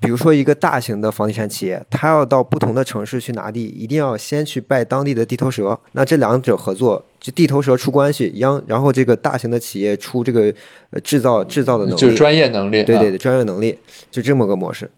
[0.00, 5.78] 比如说，一个大型的房地产企业，它要到不同的城市去拿地，一定要先去拜当地的地头蛇。
[5.92, 10.52] 那这两者合作，就地头蛇出关系，央然后这个大型的企业出这个
[10.88, 12.82] 呃制造制造的能力，就是专业能力。
[12.82, 13.78] 对对对，专业能力
[14.10, 14.90] 就这么个模式。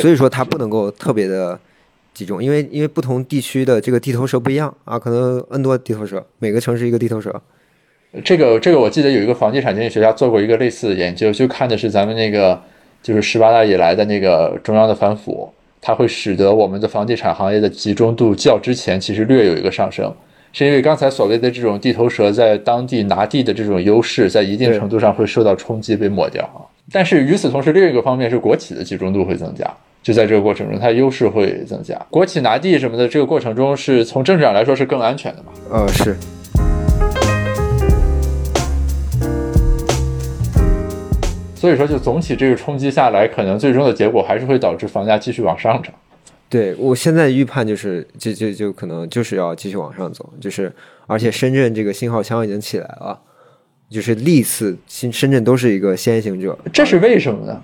[0.00, 1.60] 所以说它不能够特别的
[2.14, 7.42] 集中，因为因为不同地区的这个地头蛇不一样啊，可能 N 多地头蛇，每个城市一个地头蛇。
[8.24, 12.62] 这个这个我记得有一个房地产经济学家做过一个类似的研究，就看的是咱们那个。
[13.02, 20.14] 就是十八大以来的那个中央的反腐，它会使得我们的房地产行业的集中度较之前其实略有一个上升，
[20.52, 26.62] 是因为刚才所谓的这种地头蛇在当地拿地的这种优势，在一定程度上会受到冲击被抹掉啊。
[26.92, 29.64] 但是与此同时，另一个方面是国企的集中度会增加，
[30.02, 31.96] 就在这个过程中，它优势会增加。
[32.10, 35.52] 国企拿地什么的，这个过程中是从政治上来说是更安全的嘛？
[35.70, 36.16] 呃，是。
[41.62, 45.94] 所以说，就总体这个冲击下来，可能最终的结果还是会导致房价继续往上涨。
[46.48, 50.72] 对我现在预判就是，就就就可能就是要继续往上走，就是
[51.06, 53.16] 而且深圳这个信号枪已经起来了，
[53.88, 56.58] 就是历次新深圳都是一个先行者。
[56.72, 57.62] 这是为什么呢？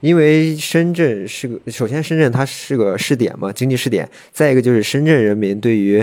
[0.00, 4.08] 因为深圳是个，首先深圳它是个试点嘛，经济试点。
[4.32, 6.02] 再一个就是深圳人民对于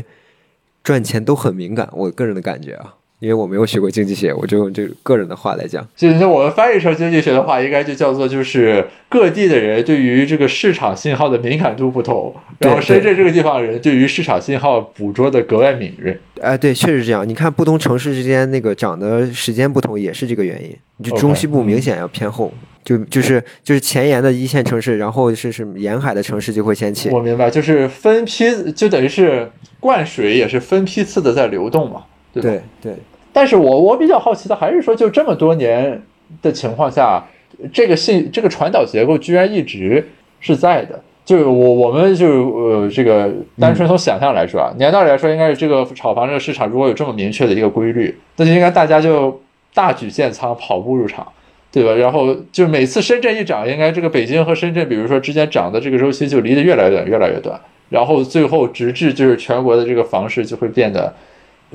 [0.84, 2.97] 赚钱都很敏感，我个人的感觉啊。
[3.21, 5.88] 因为我没有学过经济学，我就用这个人的话来讲。
[5.95, 16.19] 就那我们翻译成经济学的话，应该就叫做就是各地的人对于这个市场信号的敏感度不同，然后深圳这个地方人对于市场信号捕捉的格外敏锐。
[16.41, 17.27] 哎，对，确实这样。
[17.29, 20.75] 你看不同城市之间那个涨的时间不同，也是这个原因。
[21.03, 22.51] 就中西部明显要偏后，
[22.84, 27.10] 就就是就是前沿的一线城市，然后是是沿海的城市就会先起。
[27.10, 29.47] 我明白，就是分批，就等于是
[29.79, 32.01] 灌水也是分批次的在流动嘛，
[32.34, 32.95] 对对对。
[33.33, 36.01] 但是我我比较好奇的还是说，就这么多年
[36.41, 37.23] 的情况下，
[37.71, 40.05] 这个信这个传导结构居然一直
[40.39, 41.01] 是在的。
[41.23, 49.39] 就我我们就呃这个单纯从想象来说啊，年道理来说，应该是这个炒房这个市场如果有这么明确的一个规律，那就应该大家就
[49.73, 51.25] 大举建仓，跑步入场，
[51.71, 51.93] 对吧？
[51.93, 57.57] 然后就每次深圳一涨，应该这个北京和深圳，比如说之间涨的这个周期就离得越来越短，越来越短，
[57.89, 61.13] 然后最后直至就是全国的这个房市就会变得。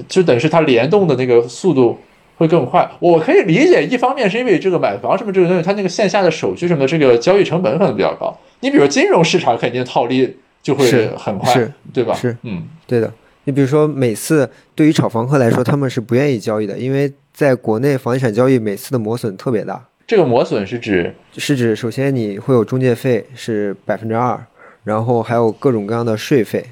[0.09, 1.99] 就等于是它联动的那个速度
[2.37, 2.91] 会更快。
[2.99, 8.37] 我可以理解，一方面是因为这个买房什么这个东西，它那个线下的手续什么的，这个交易成本可能比较高。
[8.61, 12.15] 你比如金融市场，肯定套利就会很快，对吧？
[12.15, 13.13] 是，嗯，对的。
[13.45, 19.83] 你比如说，每次对于炒房客来说，他们是不愿意交易的，因为在国内房地产交易每次的磨损特别大。
[20.07, 24.45] 这个磨损是指是指首先你会有中介费是百分之二，
[24.83, 26.65] 然后还有各种各样的税费。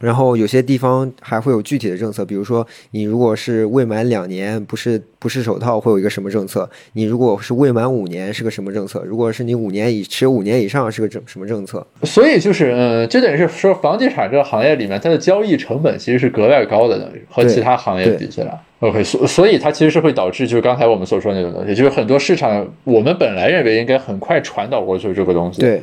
[0.00, 6.68] 然后有些地方还会有具体的政策，比如说你如果是未满两年，不是不是首套，会有一个什么政策？
[6.94, 9.04] 你如果是未满五年，是个什么政策？
[9.04, 11.86] 如果是你五年以持有五年以上，是个政什么政策？
[12.04, 18.58] 所以就是，嗯，就等于是说，房地产这个行业里面，它的交易成本其实是格外高的，等于和其他行业比起来。
[18.78, 25.60] OK，所所以它其实是会导致，就是刚才我们所说那种东西，就是很多市场我们本来认为应该很快传导过去这个东西。
[25.60, 25.82] 对。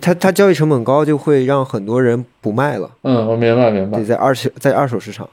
[0.00, 2.90] 它它交易成本高，就会让很多人不卖了。
[3.02, 3.98] 嗯，我明白明白。
[3.98, 5.28] 对，在二手在二手市场，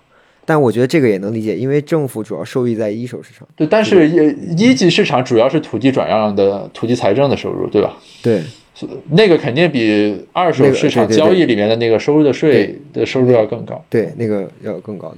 [0.45, 3.47] 但我觉得这个也能理解，因为政府主要受益在一手市场。
[3.55, 7.97] 对，但是一一级市场主要是土地转让的土地财政的收入，对吧？
[8.21, 8.43] 对，
[9.09, 13.83] 那个肯定比二手市场交易里面的那个收入的税的收入要更高。
[13.89, 15.17] 对，那个要更高的。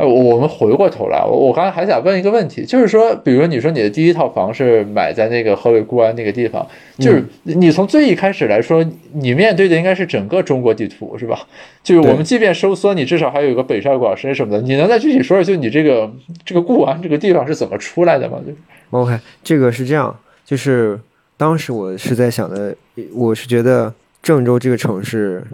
[0.00, 6.66] 哎，我们回过头来，我我刚才还想问一个问题，就是说，比如你说你的第一套房是买在那个河北固安那个地方，
[6.98, 8.82] 就是你从最一开始来说，
[9.12, 11.38] 你面对的应该是整个中国地图，是吧？
[11.82, 16.10] 就是我们即便收缩，你至少还有个北上广深什么的，你能再具体说说，就你这个
[16.46, 18.38] 这个固安这个地方是怎么出来的吗？
[18.46, 20.98] 就 OK，这个是这样，就是
[21.36, 22.74] 当时我是在想的，
[23.12, 25.44] 我是觉得郑州这个城市，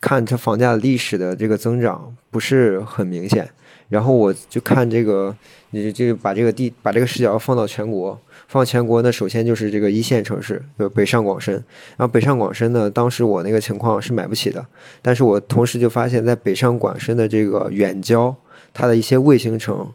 [0.00, 3.48] 看它房价历史的这个增长不是很明显。
[3.92, 5.36] 然后我就看这个，
[5.68, 11.52] 你就把这个地把这个视角放到全国，放全国呢，首先就是这个一线城市，就北上广深。
[11.98, 14.64] 然后北上广深呢，当时我那个情况是买不起的，
[15.02, 18.34] 但是我同时就发现，在北上广深的这个远郊，
[18.72, 19.86] 它的一些卫星城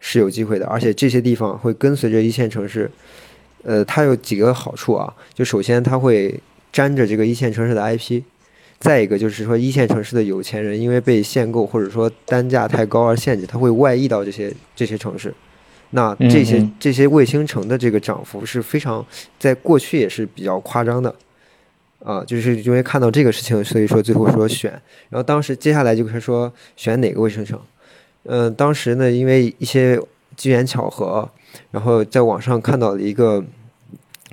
[0.00, 2.90] 是有机会的，而且这些地方会跟随着一线城市，
[3.62, 6.40] 呃，它有几个好处啊，就首先它会
[6.72, 8.22] 沾着这个一线城市的 IP。
[8.78, 15.32] 再一个就是说，一线城市的有钱人因为被限购或者说单价太高而限制，他会外溢到这些这些城市。
[15.90, 19.04] 那这些这些卫星城的这个涨幅是非常，
[19.38, 21.14] 在过去也是比较夸张的。
[22.00, 24.70] 啊，就是因为看到这个事情，所以说最后说选。
[25.08, 27.58] 然后当时接下来就是说选哪个卫星城。
[28.24, 29.98] 嗯，当时呢，因为一些
[30.36, 31.26] 机缘巧合，
[31.70, 33.42] 然后在网上看到了一个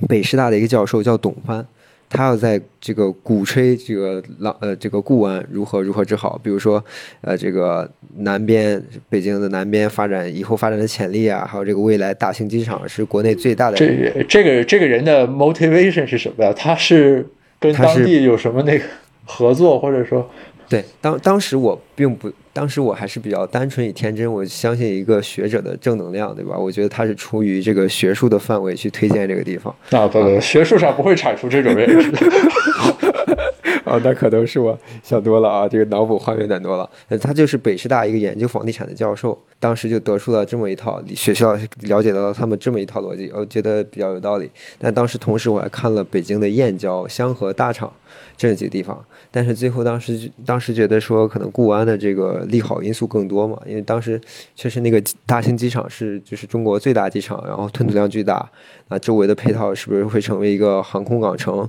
[0.09, 1.65] 北师大的一个教授叫董帆。
[2.13, 6.83] 他要在这个鼓吹这个老呃这个固安如何如何之好，比如说
[7.21, 13.77] 呃这个南边北京的南边发展以后发展的潜力啊，还有这个未来大型机场是国内最大的。
[13.77, 16.53] 这这个这个人的 motivation 是什么呀？
[16.53, 17.25] 他是
[17.59, 18.83] 跟当地有什么那个
[19.25, 20.29] 合作，或者说？
[20.71, 26.57] 对，当当时我并不，当时我还是比较单纯与天真，我相信一个学者的正能量，对吧？
[26.57, 29.75] 我觉得他是出于这个学术的范围去推荐这个地方。
[29.89, 31.89] 啊，不不，学术上不会产出这种认
[33.91, 36.89] 哦，那可能是我想多了啊，这个脑补画面感多了。
[37.19, 44.49] 他就是北师大一个研究房地产的教授，当时就得出了这么一套学校了解到他们这么一套逻辑，我觉得比较有道理。
[44.79, 47.91] 但当时同时我还看了北京的燕郊、香河、大厂
[48.37, 48.97] 这几个地方。
[49.29, 54.19] 但是最后当时当时觉得说可能固安的这个利好因素更多嘛，因为当时
[54.55, 58.49] 确实那个大兴机场是就是中国最大机场，然后吞吐量巨大，
[58.87, 61.67] 那周围的配套是不是会成为一个航空港城，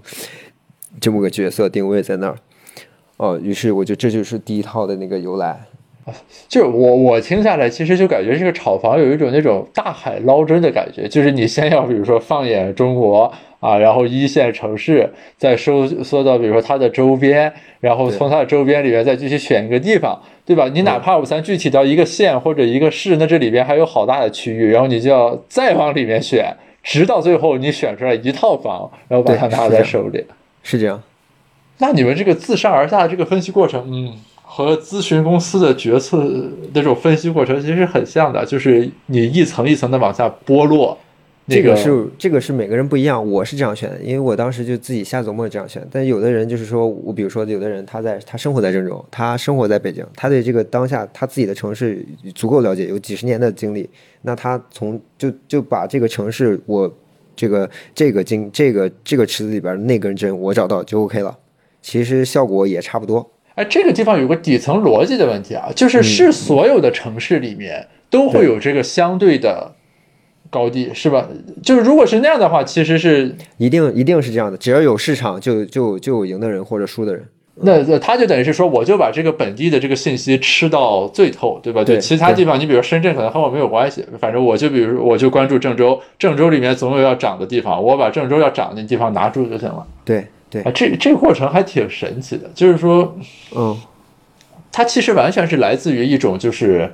[1.00, 2.36] 这么个角色定位在那儿？
[3.16, 5.60] 哦，于是我觉得这就是第一套的那个由来。
[6.48, 13.32] 就我我听下来，其实就感觉这个炒房有一种那种大海捞针的感觉，就是你先要比如说放眼中国。
[13.62, 20.68] 啊，然后一线城市再收缩到，比如说它的周边，然后从它的周边里面再继续选一个地方，对吧？
[20.74, 26.52] 你哪怕我咱具体到一个县或者一个市，那这里边还有好大的区域，然后你就要再往里面选，
[26.82, 30.24] 直到最后你选出来一套房，然后把它拿在手里，
[30.62, 31.02] 是这样。
[31.78, 36.24] 那你们这个自上而下的这个分析过程，嗯，和咨询公司的决策
[36.72, 40.96] 那种分析过程其实很像的，就是你一层一层的往下剥落。
[41.48, 45.84] 这个是这个是每个人不一样，我是这样选的，因为我当时就自己瞎琢磨这样选。
[45.90, 53.90] 但有的人就是说，我比如说有的人他在他生活在郑州，他生活在北京，他对这个当下他自己的城市足够了解，有几十年的经历，
[54.22, 56.90] 那他从就就把这个城市我
[57.36, 61.36] 这个这个经这个这个池子里边那根针我找到就 OK 了，
[61.80, 63.30] 其实效果也差不多。
[63.54, 69.74] 哎，这个地方有个底层逻辑的问题啊，就是是所有的城市里面都会有这个相对的。
[70.50, 71.26] 高低是吧？
[71.62, 74.58] 就是如果是那样的话，其实是一定一定是这样的。
[74.58, 77.26] 只要有市场，就就就有赢的人或者输的人。
[77.56, 81.84] 那那他就等于是说，我就把这个本地的这个信息吃到最透，对吧？
[81.84, 89.86] 对，其他地方，你比如深圳可能和我没有关系，反正我就比如我就关注郑州，郑州里面总有要涨的地方，我把郑州要涨的地方拿住就行了。
[90.04, 93.16] 对对，啊，这这个过程还挺神奇的，就是说，
[93.54, 93.76] 嗯，
[94.70, 96.92] 它其实完全是来自于一种就是。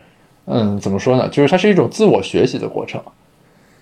[0.51, 1.29] 嗯，怎么说呢？
[1.29, 2.99] 就是它是一种自我学习的过程，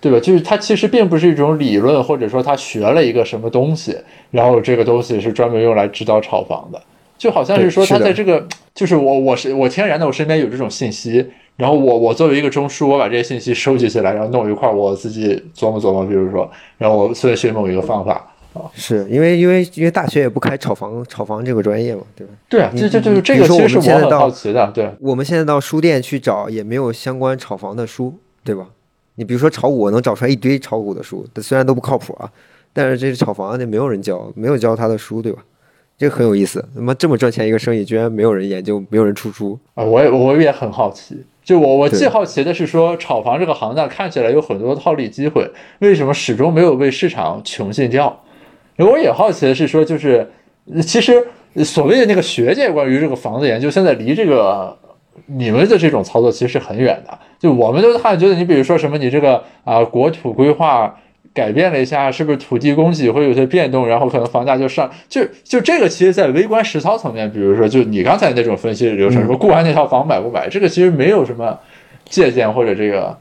[0.01, 0.21] 对吧？
[0.21, 3.97] 就是它其实并不是一种理论，或者说他学了一个什么东西，
[4.31, 6.81] 然后这个东西是专门用来指导炒房的，
[7.19, 11.27] 就好像是说他在这个，就是我我是我天然的我身边有这种信息，
[11.57, 18.33] 然后我我作为一个中枢，我把这些信息收集起来，然后弄一块，我自己琢磨琢磨，比如说，然后我所以学某一个方法。
[18.73, 22.33] 是因为因为因为大学也不开炒房炒房这个专业嘛，对吧？
[22.49, 24.71] 对啊，这这就是这个其实是我很好奇的。
[24.73, 28.69] 对，我们现在到书店去找也没有相关炒房的书，对吧？
[29.17, 32.31] 你比如说炒股，我能找出来一堆炒股的书，虽然都不靠谱啊，
[32.73, 35.43] 但是这是炒房的，没有人教，没有教他的书，对吧？
[35.99, 36.62] 这个很有意思。
[36.75, 39.83] 他妈这么赚钱一个生意，居然没有人研究，没有人出书啊！
[39.83, 41.17] 我也我也很好奇。
[41.43, 48.23] 就我我既好奇的是说，炒房这个行当看起来有很多套利机会，为什么始终没有被市场穷尽掉？
[48.77, 50.31] 我也好奇的是说，就是
[50.83, 51.27] 其实
[51.64, 54.77] 所谓的那个学界关于这个房子研究，现在离这个
[55.25, 57.19] 你们的这种操作其实是很远的。
[57.39, 60.95] 就我们就看觉得，你比如说什么，你这个啊国土规划
[61.34, 64.91] 改变了一下，是不是土地供给会有些变动，然后可能房价就上？
[65.09, 71.59] 就就这个，其实，在微观实操层面，比如说就你刚才那种分析流程，说固安那套房买不买，这个其实没有什么
[72.05, 73.16] 借鉴或者这个。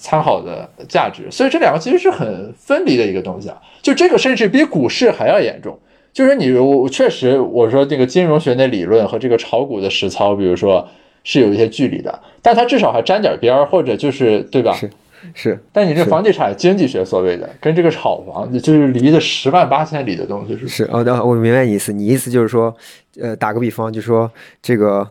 [0.00, 3.56] 参考的价值，所以这两个其实是很分离的一个东西啊。
[3.82, 5.76] 就这个甚至比股市还要严重。
[6.12, 10.86] 就是你我确实我说这个金融学的理论和这个炒股的实操，比如说
[11.24, 14.72] 是有一些距离的，但它至少还沾点边儿，或者就是对吧？
[14.74, 14.90] 是
[15.34, 15.58] 是。
[15.72, 20.68] 但你这房地产经济学所谓的跟这个炒房就是离的十万八千里的东西是。
[20.68, 21.92] 是哦，我明白你意思。
[21.92, 22.74] 你意思就是说，
[23.20, 24.30] 呃，打个比方，就说
[24.62, 25.06] 这个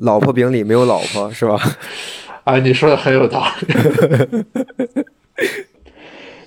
[0.00, 1.58] 老婆饼里没有老婆是吧？
[2.44, 4.44] 啊，你说的很有道理。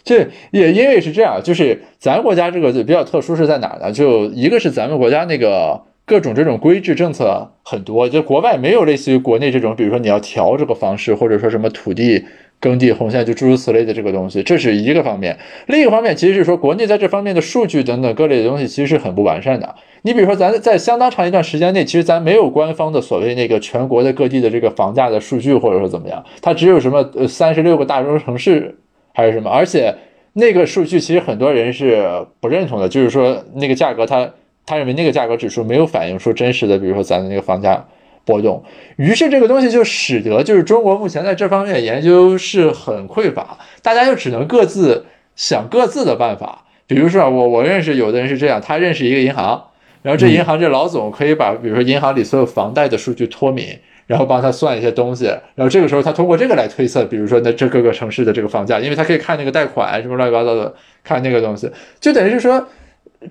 [0.03, 3.91] 这也因为是这样，就是咱国家这个就比较特殊是在哪呢？
[3.91, 12.23] 就一个是咱们国家那个各种这种规制政策很多，就国外没有类似于国内这种，比如说你要调这个房市，或者说什么土地
[12.59, 15.35] 耕地红线，就诸如此类的这个东西，这是一个方面。
[15.65, 19.75] 另一个方面，其实是说国内在这方面的数据等等各类的东西，其实是很不完善的。
[20.03, 28.77] 你比如说，咱在相当长一段时间内，其实咱没有官方的所谓那个全国的各地的这个房价的数据，或者说怎么样，它只有什么呃三十六个大中城市
[29.11, 29.95] 还是什么，而且
[30.33, 32.07] 那个数据其实很多人是
[32.39, 34.31] 不认同的，就是说那个价格，它
[34.65, 37.85] 他认为那个价格指数没有反映出真实的，比如说咱的那个房价
[38.25, 38.63] 波动，
[38.97, 45.05] 于是这个东西就使得就是中国目前在这方面研究是很匮乏，大家就只能各自
[45.35, 49.63] 想各自的办法，比如说我我认识有的人是这样，他认识一个银行。
[50.01, 53.69] 然后这银行这老总可以把，比如说银行里所有房贷的数据脱敏，
[54.05, 60.71] 然后帮他算一些东西，然后这个时候他通过这个来推测，比如说那这各个城市的这个房价，因为他可以看那个贷款什么乱七八糟的，
[61.03, 61.67] 看那个东西，
[61.99, 62.67] 就等于是说，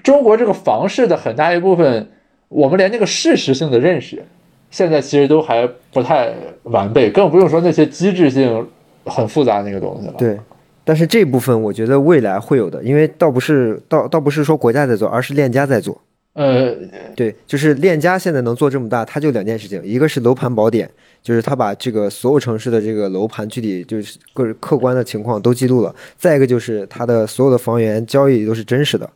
[0.03, 2.09] 中国这个房市的很大一部分，
[2.49, 4.23] 我们连那个事实性的认识，
[4.71, 6.33] 现在其实都还不太
[6.65, 8.67] 完备，更不用说那些机制性
[9.05, 10.15] 很复杂那个东西了。
[10.19, 10.39] 对，
[10.85, 16.01] 但是这部分我觉得未来会有的，因为倒不是倒倒不是说国家在做，而是链家在做。
[16.33, 16.75] 呃，
[17.15, 20.91] 对，就是链家现在能做这么大，它就两件事情，一个是楼盘宝典，
[21.23, 29.09] 就是它把这个所有城市的这个楼盘具体就是各客观的情况都记录了；再一个就是它的所有的房源交易都是真实的，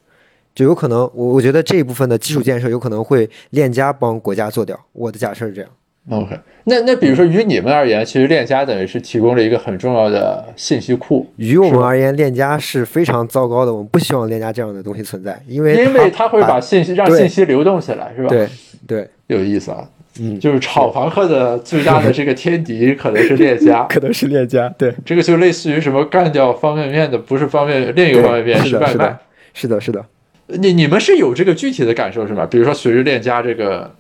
[0.58, 4.76] 就有可能我我觉得这一部分的基础建设有可能会链家帮国家做掉。
[4.92, 5.70] 我的假设是这样。
[6.10, 11.24] OK，那那比如说于你们而言，其实链家等于是提供了一个很重要的信息库。
[11.36, 18.28] 于我们而言，链家是非常糟糕的，我们不希望链家这样的东西存在，因为因为它会把信息让信息流动起来，是吧？
[18.28, 18.48] 对
[18.84, 19.88] 对，有意思啊。
[20.18, 24.68] 嗯，就是炒房客的 最大的这个天敌可能是链家， 可能是链家。
[24.76, 29.16] 对，这个就类似于什么干掉方便面的不是方便另一个方便面是外卖。
[29.54, 30.04] 是的，是的。
[30.48, 32.44] 你你们是有这个具体的感受是吗？
[32.46, 33.90] 比如说随着链家这个。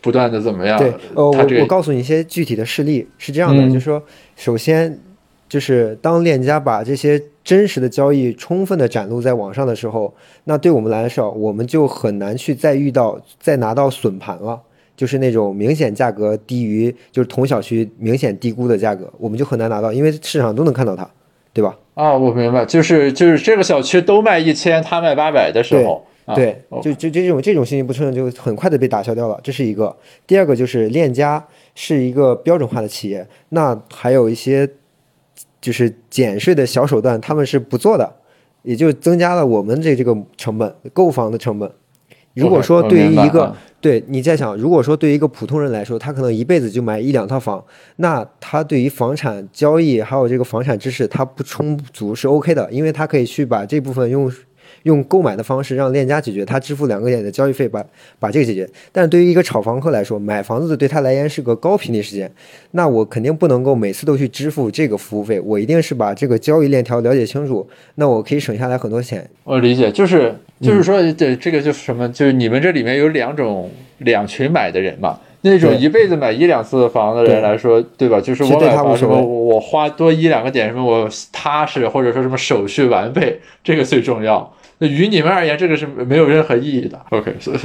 [0.00, 0.78] 不断的怎么样？
[0.78, 4.00] 对，呃，我我告诉你一些具体的事例，是这样的，就是说，
[4.36, 4.96] 首先
[5.48, 14.58] 就是当链家把这些真实的交易充分的展露在网上的时候，那对我们来说，我们就很难去再遇到再拿到损盘了，
[14.96, 21.10] 就是那种明显价格低于就是同小区明显低估的价格，我们就很难拿到，因为市场都能看到它，
[21.52, 21.76] 对吧？
[21.98, 26.06] 啊，我明白，就是就是这个小区都卖一千，他卖八百的时候。
[26.32, 29.40] 对，就就这种这种信息不承认，就很快的被打消掉了。
[29.42, 29.96] 这是一个。
[30.26, 31.44] 第二个就是链家
[31.74, 34.68] 是一个标准化的企业，那还有一些
[35.60, 38.14] 就是减税的小手段，他们是不做的，
[38.62, 41.68] 也就增加了我们这这个成本，购房的成本。
[42.34, 47.64] 如果说对于一个，对你在想，如果说对于一个普通人来说，他可能一辈子就买一两套房，
[47.96, 54.30] 那他对于房产交易还有这个房产知识他不充足是 OK 的，因为他可以去把这部分用。
[54.84, 57.84] 用购买的方式让链家解决他支付两个点的交易费，把
[58.18, 58.68] 把这个解决。
[58.92, 62.30] 但是对于一个炒房客来说，买房子对他来言是个高频率事件，
[62.72, 69.28] 那我肯定不能够每次都去支付这个服务费，我一定是把这个交易链条了解清楚，那我可以省下来很多钱。
[69.44, 72.08] 我理解，就是就是说，这这个就是什么？
[72.10, 75.18] 就是你们这里面有两种两群买的人嘛。
[75.42, 78.20] 那种一辈子买一两次的房的人来说，对吧？
[78.20, 84.52] 就是我买房什么，我花多一两个点什么，我踏实，或者说什么手续完备，这个最重要。
[84.78, 87.00] 那于你们而言，这个是没有任何意义的。
[87.10, 87.58] OK，所以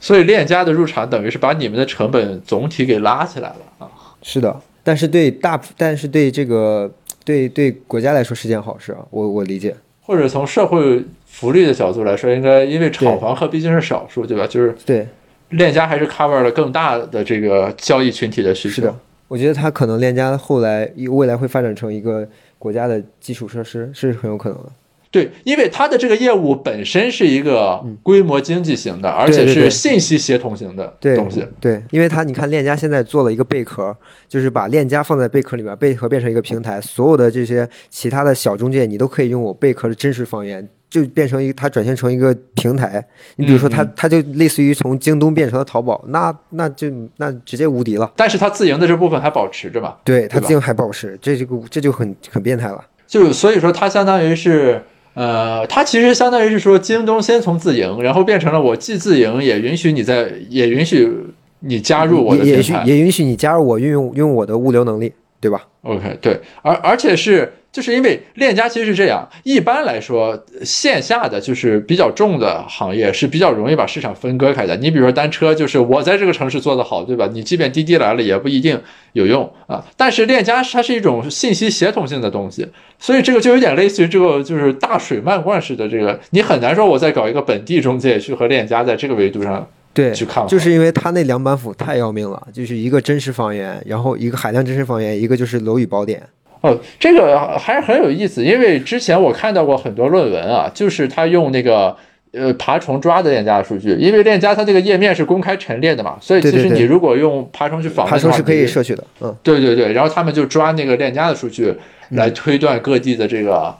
[0.00, 3.88] 所以链家的入场等于是把你们的成本总体给拉起来了啊。
[4.22, 6.90] 是的，但是对大，但是对这个
[7.24, 8.98] 对对国家来说是件好事啊。
[9.10, 14.46] 我我理解，或者从社会福利的角度来说，应该因为炒房客毕竟是少数，对吧？
[14.46, 15.06] 就是对。
[15.50, 18.74] 链家还是 cover 了更大的这个交易群体的需求。
[18.74, 18.94] 是的，
[19.28, 24.70] 我觉得它可能链家后来未来会发展成一个国家的基础设施，是很有可能的。
[25.10, 30.86] 对，因为它的这个业务本身是一个规模经济型的，而且是信息协同型的
[31.16, 31.46] 东西。
[31.60, 33.96] 对，因为它你看链家现在做了一个贝壳，
[34.28, 40.68] 就是把链家放在贝壳里面，贝壳变成一个平台，所有的这些其他的小中介，你都可以用我贝壳的真实房源。
[40.90, 43.06] 就变成一个，它转型成一个平台。
[43.36, 48.10] 你比如说，它它就类似于从京东变成了淘宝，那那就那直接无敌了。
[48.16, 49.96] 但是它自营的这部分还保持着嘛？
[50.02, 52.82] 对，它自营还保持，这就这就很很变态了。
[53.06, 54.82] 就所以说，它相当于是，
[55.18, 61.12] 呃，它其实相当于是说，京东先从自营，然后变成了我既自营，也允许你在，也允许
[61.58, 67.52] 你加入我的平台，也允许你加入我运用用我的物流能力，对吧？OK，对，而而且是。
[67.70, 74.74] 就是因为链家其实是这样，一般来说，线下的就是比较重的行业是比较容易把市场分割开的。
[74.78, 77.28] 你比如说单车，就是我在这个城市做得好，对吧？
[77.30, 78.80] 你即便滴滴来了，也不一定
[79.12, 79.84] 有用啊。
[79.98, 82.66] 但是链家它是一种信息协同性的东西，
[82.98, 89.68] 所以这个就有点类似于这个就是大水漫灌式的这个，你很难说我再搞一个本地中介去和链家在这个维度上
[89.98, 96.22] 对去看，就是因为他那两板斧太要命了，就是一个真实房源，然后一个海量真实房源，一个就是楼宇宝典。
[96.60, 101.96] 哦，这个还是很有意思，因为之前我看到过很多论文啊，就是他用那个
[102.32, 111.74] 呃爬虫抓的链家的数据，因为链家它这个页面是公开陈列的嘛，所以其实你如果用爬虫去访问，爬虫是可以摄取的，嗯，对对对，然后他们就抓那个链家的数据
[112.10, 113.74] 来推断各地的这个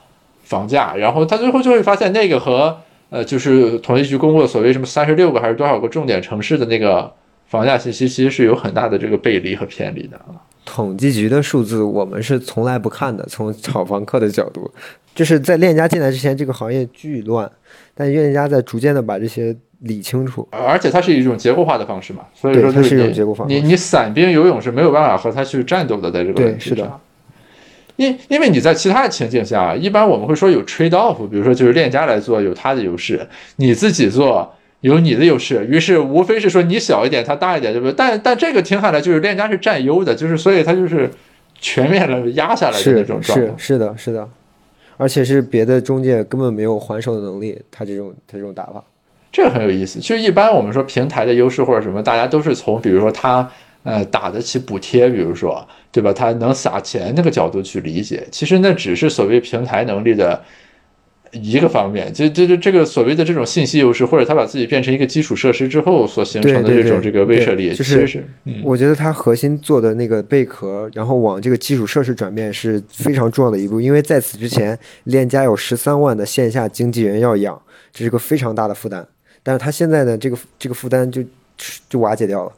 [0.44, 2.76] 房价，然后他最后就会发现那个和
[3.10, 7.12] 呃就是统计局公布的所谓什么三十六个还是多少个重点城市的那个
[7.46, 10.36] 房价信息，其实是有很大的这个背离和偏离的啊。
[10.64, 13.24] 统计局的数字我们是从来不看的。
[13.24, 14.70] 从炒房客的角度，
[15.14, 17.50] 就是在链家进来之前，这个行业巨乱，
[17.94, 20.46] 但链家在逐渐的把这些理清楚。
[20.50, 23.54] 而且它是一种结构化的方式嘛，所以说它是一种结构方式。
[23.54, 27.00] 你你散兵游泳是没有办法和它去战斗的，在这个对是的。
[27.98, 34.54] 因因为你在其他的情景下，一般我们会说有 trade off，比如说就是链家来做有它的优势，你自己做。
[34.82, 37.92] 有你的优势，于是无非是说你小一点，它大一点，对不对？
[37.96, 41.10] 但但这个听下来就是链家是占优的，就是所以它就是
[41.58, 43.44] 全面的压下来的那种状态。
[43.56, 44.28] 是是的，是的，
[44.96, 48.80] 而且是别的中介根本没有还手的能力，他这种他这种打法，
[49.32, 49.98] 这个很有意思。
[49.98, 53.50] 就一般我们说平台的优势或者什么，大家都是从比如说他
[53.88, 56.12] 呃打得起补贴，比如说对吧？
[56.12, 60.42] 他能撒钱那个角度去理解，其实那只是所谓平台能力的。
[61.30, 68.24] 一个方面，就就就这个所谓的这种信息优势，或者他把自己变成一个基础设施之后所形成的这种这个威慑力，就是，是
[68.64, 77.60] 我觉得它核心做的那个贝壳，然后往这个基础设施转变是非常重要的一步，因为在此之前，链家有十三万的线下经纪人要养，
[77.92, 79.06] 这是个非常大的负担，
[79.42, 81.22] 但是他现在呢，这个这个负担就
[81.90, 82.52] 就瓦解掉了，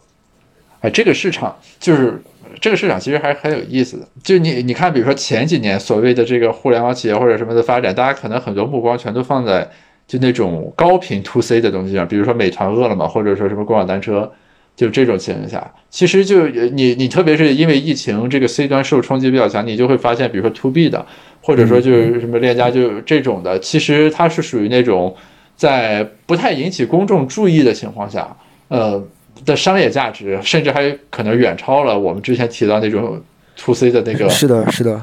[0.80, 2.20] 哎，这个市场就是。
[2.60, 9.66] 这个市场其实还很有意思的，就你你看，比如说前几年所谓的这个互联网企业或者什么的发展，大家可能很多目光全都放在
[10.06, 14.30] 就那种高频 to C 的东西上，比如说美团、饿了么，或者说什么共享单车，
[14.74, 21.06] 就这种情况下，其实就你你特别是因为疫情这个 C 端受冲击比较强，你就会发现，比如说 to B 的，
[21.40, 25.14] 或者说就是什么链家就这种的，其实它是属于那种
[25.56, 28.36] 在不太引起公众注意的情况下，
[28.68, 29.02] 呃。
[29.44, 33.20] 的商业价值，甚至还可能远超了我们之前提到那种
[33.56, 34.28] to C 的那个。
[34.28, 35.02] 是的，是的，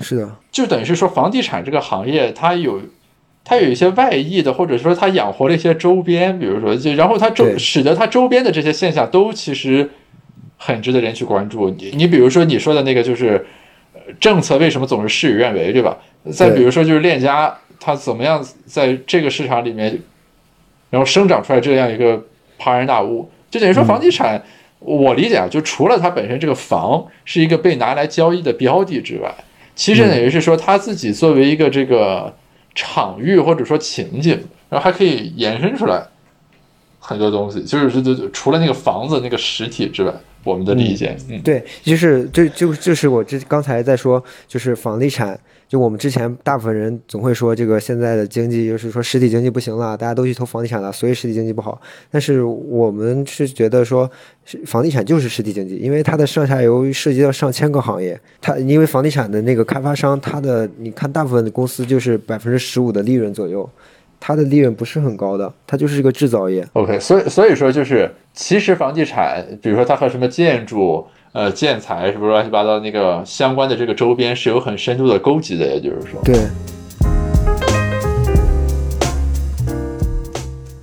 [0.00, 0.30] 是的。
[0.50, 2.80] 就等于是说，房地产这个行业，它有，
[3.44, 9.90] 它有一些外溢的，或者说它养活了一些周边，比如说，就然后它周使得它周边的这些现象都其实
[10.56, 11.70] 很值得人去关注。
[11.70, 13.44] 你你比如说你说的那个，就是
[14.20, 15.98] 政策为什么总是事与愿违，对吧？
[16.30, 20.00] 再比如说就是链家它怎么样在这个市场里面，
[20.90, 22.22] 然后生长出来这样一个
[22.58, 23.28] 庞然大物。
[23.54, 24.42] 就等于说，房地产，
[24.80, 29.32] 我理解啊，就除了它本身这个房是一个被拿来交易的标的之外，
[29.76, 32.34] 其实等于是说，它自己作为一个这个
[32.74, 34.32] 场域或者说情景，
[34.68, 36.02] 然后还可以延伸出来
[36.98, 45.38] 很多东西，就是就就除了那个房子那个实体之外，我们的理解，嗯，对，就是就就就是我这刚才在说，就是房地产，
[45.68, 51.80] 就我们之前大部分人总会说这个现在的经济就是说实体经济不行了，大家都去投房地产了，所以实体经济不好。
[52.10, 54.08] 但是我们是觉得说，
[54.66, 63.68] 房地产就是实体经济，因为它的上下游涉及到上千个行业，它因为房地产的那个开发商，它的你看大部分的公司就是百分之十五的利润左右。
[64.26, 66.66] 它的利润不是很高的，它就是一个制造业。
[66.72, 71.04] OK，所以所以说就是，其实房地产，比如说它和什么建筑、
[71.34, 76.36] 呃建材什么乱七八糟那个相关的这个周边是有很深度的勾结的，也就是说，对，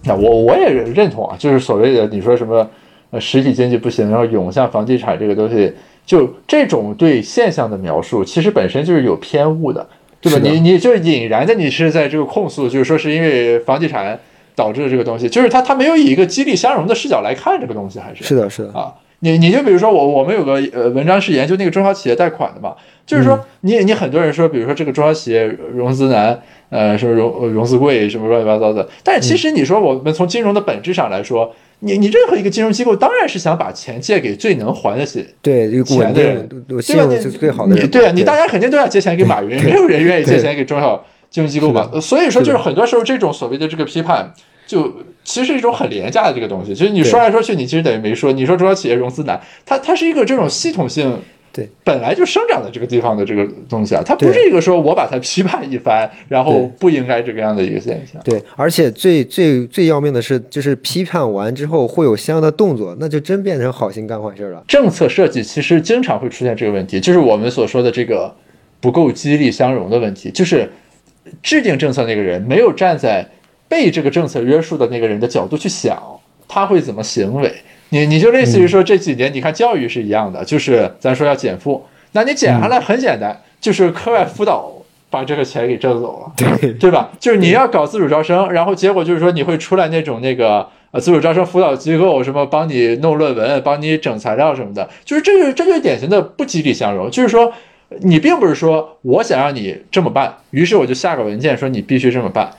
[0.04, 2.70] 那我我也认同啊，就是所谓的你说什么
[3.12, 5.74] 呃实体经济不行，然后涌向房地产这个东西，
[6.06, 9.88] 就这种对现象的描述，其实本身就是有偏误的，
[10.20, 10.40] 对吧？
[10.44, 14.20] 你你就引燃的你是在这个控诉，就是说是因为房地产
[14.54, 18.26] 导致的这个东西，就是他他没有以一个激励相容的视角来看这个东西，还是。
[18.26, 18.94] 是的，是的，啊，
[19.24, 35.24] 你你就比如说我我们有个呃文章是研究那个中小企业贷款的嘛，就是说你你很多人说，比如说这个中小企业融资难，呃，什么融呃融资贵，什么乱七八糟的，但是其实你说我们从金融的本质上来说，你你任何一个金融机构当然是想把钱借给最能还得起。
[35.42, 41.90] 对，钱稳的人定、有信用是最好的对啊，你大家肯定都要借钱给马云，没有人愿意借钱给中小金融机构是嘛。
[41.94, 44.34] 呃所以说，就是很多时候这种所谓的这个批判，
[44.72, 44.90] 就
[45.26, 46.74] 其实是一种很廉价的这个东西。
[46.74, 48.32] 其实你说来说去，你其实等于没说。
[48.32, 51.20] 你说中小企业融资难，它它是一个这种系统性。
[51.54, 58.22] 对，本来就生长在这个地方的这个东西啊，它不是一个说我把它批判一番，然后不应该这个样的一个现象。
[58.24, 64.64] 对，而且最最最要命的是，就是批判完之后会有相应的动作，那就真变成好心干坏事了。
[64.66, 68.34] 政策设计其实经常会出现这个问题，就是我们所说的这个
[68.80, 70.72] 不够激励相容的问题，就是
[71.44, 73.30] 制定政策那个人没有站在
[73.72, 75.98] 被这个政策约束的那个人的角度去想
[76.46, 77.50] 他会怎么行为。
[77.88, 84.70] 你你就类似于说这几年你看教育是一样的，就是咱说要减负，那你减下来很简单，就是课外辅导
[85.10, 86.34] 把这个钱给挣走了。
[86.60, 87.10] 对对吧？
[87.18, 97.54] 就是你要搞自主招生，然后结果就是说你会出来那种那个呃自主招生辅导机构，什么帮你弄论文、帮你整材料什么的，就是这就这就是典型的不激励相容，就是说
[98.02, 102.52] 你并不是说我想让你这么办，于是我就下个文件说你必须这么办。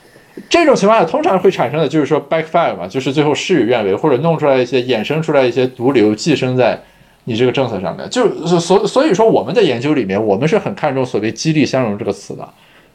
[0.49, 6.81] 这种情况下，通常会产生的就是说 backfire 嘛，就是最后事与愿违，或者弄出来一些衍生出来一些毒瘤，寄生在
[7.25, 8.09] 你这个政策上面。
[8.09, 12.49] 就是所所以说，我们的研究里面，我们是很看重所谓激励相容这个词的。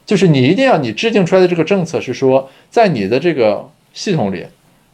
[0.05, 4.45] 就是你一定要你制定出来的这个政策是说，在你的这个系统里，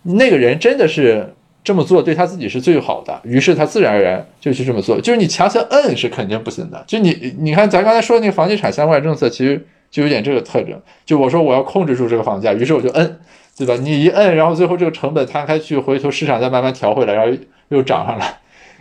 [0.03, 1.33] 那个人真的是
[1.63, 5.01] 这么做对他自己是最好的，于是他自然而然就去这么做。
[5.01, 6.85] 就是你强行摁是肯定不行的。
[6.87, 9.65] 就你你看咱刚才说的那个房地产相关政策，其实
[9.95, 10.77] 就有点这个特征。
[11.07, 13.21] 就我说我要控制住这个房价，于是我就摁，
[13.57, 13.77] 对吧？
[13.81, 17.33] 你一摁，然后最后这个成本摊开去，回头市场再慢慢调回来，然后
[17.69, 18.39] 又涨上来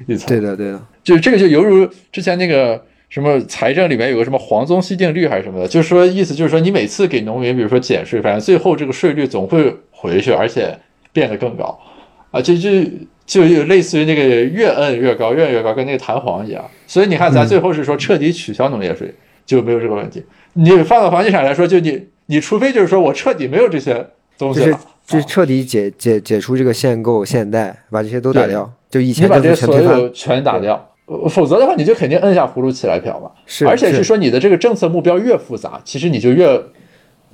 [0.08, 0.28] 一层。
[0.28, 10.76] 对的，对的，就这个就犹如之前那个什么财政里面有个什么黄宗羲定律还是什么的，就是说意思就是说你每次给农民，比如说减税，反正最后这个税率总会回去，而且
[11.12, 11.80] 变得更高
[12.32, 12.70] 啊，就就
[13.28, 16.66] 就有类似于那个越摁越高，越摁越高，跟那个弹簧一样。
[16.88, 19.14] 所以你看，咱最后是说彻底取消农业税，
[19.46, 20.24] 就没有这个问题。
[20.54, 24.76] 你放到房地产来说，就你你除非就是说我彻底没有这些东西就是，
[25.08, 30.10] 就是彻底解解解除这个限购限贷，把这些都打掉，就以前政把这些所有。
[30.12, 33.30] 全打掉，呃否则的话你就肯定摁下葫芦起来瓢嘛。
[33.46, 36.62] 是而且是是说你的这个政策目标越复杂，其实你就越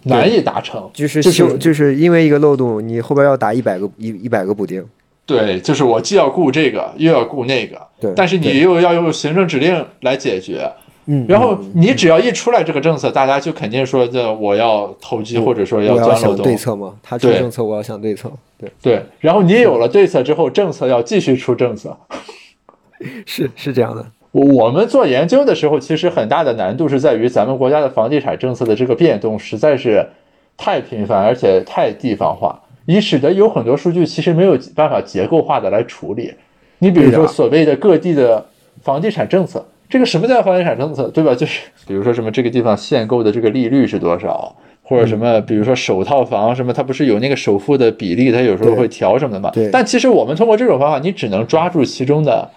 [0.04, 0.90] 难以达成。
[0.94, 4.84] 就是就是修，就是因为一个漏洞，你后边要打一百个一一百个补丁。
[5.26, 10.72] 对，就是我既要顾这个，又要顾那个，对但是你又要用行政指令来解决。
[11.12, 16.56] 嗯，然后你只要一出来这个政策，大家就肯定说这我要投机，或者说要钻漏洞对。
[16.56, 18.32] 策嘛，他出对政策，我要想对策。
[18.60, 21.98] 对，对，然后你有了对策之后，政策要继续出政策。
[23.26, 24.06] 是是这样的。
[24.32, 30.08] 我我们做研究的时候，其实很大的难度是在于咱们国家的房地产政策的这个变动实在是
[30.56, 36.32] 太频繁，而且太地方化，以使得有很多数据其实没有办法结构化的来处理。
[36.78, 38.46] 你比如说所谓的各地的
[38.84, 41.34] 房地产政策，这个什么叫房地产政策，对吧？
[41.34, 49.70] 就是比如说什么这个地方限购的这个利率是多少，或者什么，比如说首套房什么，它不是有那个首付的比例，它有时候会调什么的嘛对？
[49.72, 52.48] 但其实我们通过这种方法，你只能抓住其中的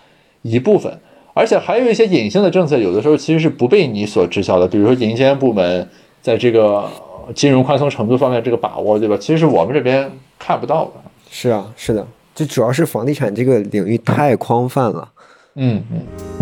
[0.43, 0.93] 一部分。
[1.35, 5.89] 而且还有一些隐性的政策，有的时候其实是不被你所知晓的，比如说银监部门
[6.21, 6.87] 在这个
[7.35, 9.17] 金融宽松程度方面这个把握，对吧？
[9.19, 10.91] 其实是我们这边看不到的。
[11.31, 15.09] 是啊，是的，就主要是房地产这个领域太宽泛了。
[15.55, 16.42] 嗯嗯。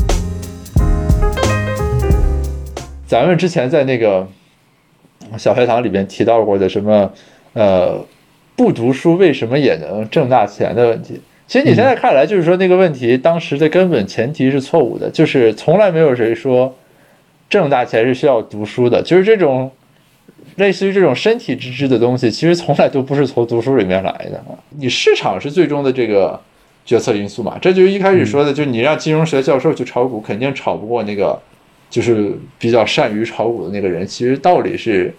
[3.11, 4.25] 咱们之前在那个
[5.37, 7.13] 小学堂里边提到过的什么
[7.55, 7.99] 呃
[8.55, 11.21] 不读书为什么也能挣大钱的问题。
[11.49, 16.73] 其实你现在看来，就是说那个问题当时的根本前提是错误的，就是从来没有谁说
[17.49, 19.69] 挣大钱是需要读书的，就是这种
[20.55, 24.41] 类似于这种身体之知的东西，其实从来都不是从读书里面来的。
[24.79, 26.41] 你市场是最终的这个
[26.87, 27.59] 决策因素嘛？
[27.61, 31.37] 这就是一开始说的，就是你让金融学教授去炒股，肯定炒不过那个
[31.91, 34.07] 就是比较善于炒股的那个人。
[34.07, 35.13] 其实道理是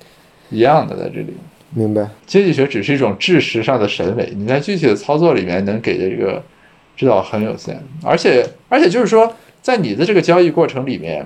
[0.50, 1.34] 一样的，在这里。
[1.74, 6.44] 明白，经济学只是一种知识上的审美，你在具体的操作里面能给的这个
[6.98, 11.26] 指导很有限，而且而且就是说，在你的这个交易过程里面，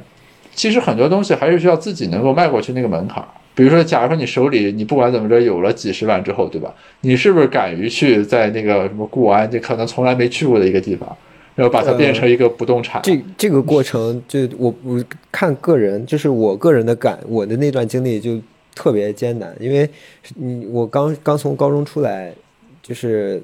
[0.54, 3.26] 其实很多东西还是需要自己能够迈过去那个门槛。
[3.56, 6.72] 比如说，假如说你手里你不管怎么着有了几十万之后，对吧？
[7.02, 11.18] 你是不是敢于去在那个什么固安，这可能从来没去过的一个地方，
[11.56, 13.02] 然后把它变成一个不动产？
[13.04, 18.40] 这这个过程，就我我看个人，就是我个人的感，我的那段经历就。
[18.78, 19.90] 特别艰难，因为
[20.36, 22.34] 你我刚刚从高中出来，
[22.84, 23.42] 就是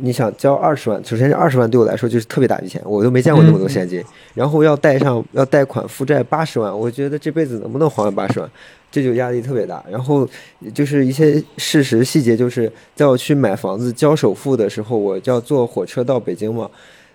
[0.00, 8.50] 你想交二十万，首先是二十万对我来说就是特别大笔钱，我都没见过那么多现金，然后要贷上要贷款负债八十万，我觉得这辈子能不能还完八十万，
[8.96, 9.84] 这就压力特别大。
[9.90, 10.26] 然后
[10.72, 16.70] 就是一些事实细节，就是在我去买房子交首付的时候，我就要坐火车到北京嘛，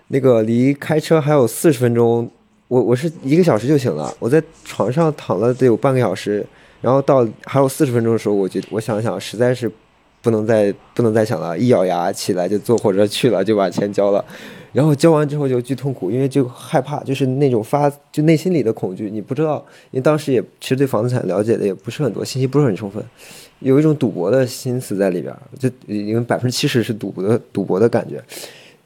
[0.06, 2.30] 那个离开车还有四十分钟，
[2.68, 6.46] 我我是一个小时就行了，我在床上躺了得有半个小时。
[6.80, 9.68] 然后到还有四十分钟的时候，我觉我想想，实在是
[10.20, 14.24] 不能再不能再想了，一咬牙起来就坐火车去了，就把钱交了。
[14.72, 23.04] 然后交完之后就巨痛苦，因为就害怕，就是那种发就内心里的恐惧，你不知道，因为当时也其实对房地产了解的也不是很多，信息不是很充分，
[23.60, 28.22] 有一种赌博的心思在里边，就因为百分之七十是赌博的赌博的感觉。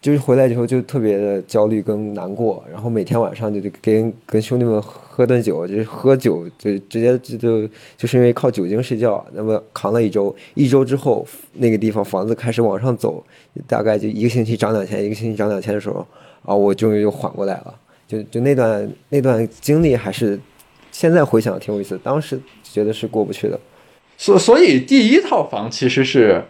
[0.07, 13.21] 就是回来以后就特别的焦虑跟难过，然后每天晚上就就跟跟兄弟们喝顿酒，就是喝酒就直接就就就是因为靠酒精睡觉，那么扛了一周，一周之后那个地方房子开始往上走，
[13.67, 16.07] 大概就一个星期涨两千，一个星期涨两千的时候，
[16.45, 17.75] 啊，我终于又缓过来了，
[18.07, 20.39] 就就那段那段经历还是
[20.93, 23.59] 现在回想挺有意思，当时觉得是过不去的，
[24.17, 26.45] 所所以第一套房其实是。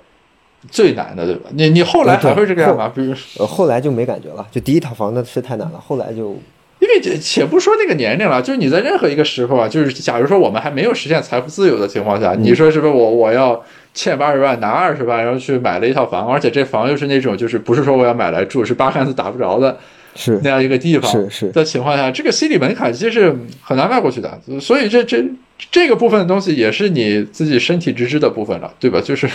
[0.71, 1.49] 最难的，对吧？
[1.53, 2.91] 你你后来还会这个样吗？
[2.93, 4.45] 比如，呃，后来就没感觉了。
[4.51, 6.37] 就第一套房子是太难了，后来就，
[6.81, 12.93] 因为且不说那个年龄了，就是你在任何一个时候啊，就是假如说我们还没有实现财富自由的情况下，你说是不是？
[12.93, 13.63] 我我要
[13.95, 19.79] 欠八十万，拿二十万，然后去买了一套房，而且这房又是那种就是不是说我要买来住，是八竿子打不着的，
[20.17, 24.41] 是那样一个地方，是是的情况下，这个心理门槛其实是很难迈过去的。
[24.61, 25.25] 所以这这
[25.71, 29.01] 这个部分的东西也是你自己身体之知的部分了，对吧？
[29.01, 29.29] 就是。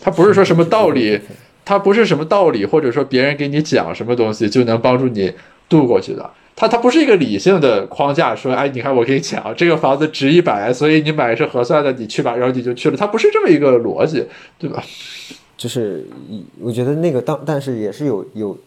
[0.00, 1.20] 它不是说什么道理，
[1.64, 5.32] 它不是什么道理，或者说别人给你讲什么东西就能帮助你
[5.68, 6.30] 度过去的。
[6.54, 12.96] 它它不是一个理性的框架，说哎，你看我给你讲，这个房子值一百，所以你买是合算的，你去吧，然后你就去了。
[12.96, 14.24] 它不是这么一个逻辑，
[14.58, 14.82] 对吧？
[15.56, 16.06] 就是
[16.60, 18.58] 我觉得那个当，但是也是有有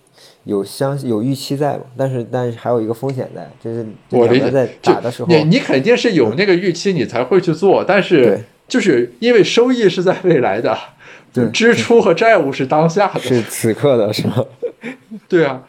[0.46, 10.76] 有相有预期在嘛，但是但是还有一个风险在，就是我理解在打的时候，你你肯定是有那个预期，你才会去做，但是就是因为收益是在未来的。
[11.52, 14.44] 支出和债务是当下的，是此刻的，是吗？
[15.28, 15.62] 对啊，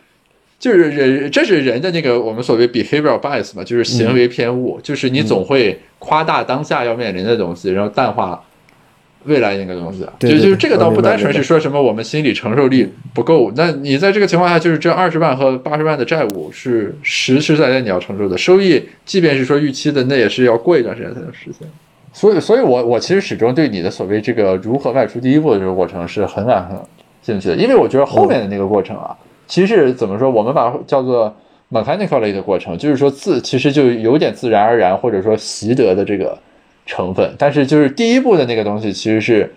[0.58, 8.42] 就是人，这是人的那个我们所谓 behavioral bias 嘛，就是行为偏误，就是你总会夸大当下要面临的东西，然后淡化
[9.24, 10.06] 未来那个东西。
[10.18, 21.66] 就就是这个倒不单纯是说什么我们心理承受力不够，那你在这个情况下，就是这二十万和八十万的债务是实实在在你要承受的，收益即便是说预期的，那也是要过一段时间才能实现。
[22.16, 26.66] 所以，所以我我其实始终对你的所谓这个如何迈出第一步的这个过程是很感
[27.20, 29.14] 兴趣的，因为我觉得后面的那个过程啊，
[29.46, 31.30] 其实怎么说，我们把叫做
[31.70, 36.38] mechanical 类的过程，就是说自其实就有点自然而然或者说习得的这个
[36.86, 39.52] 成分，但是就是第一步的那个东西其实是。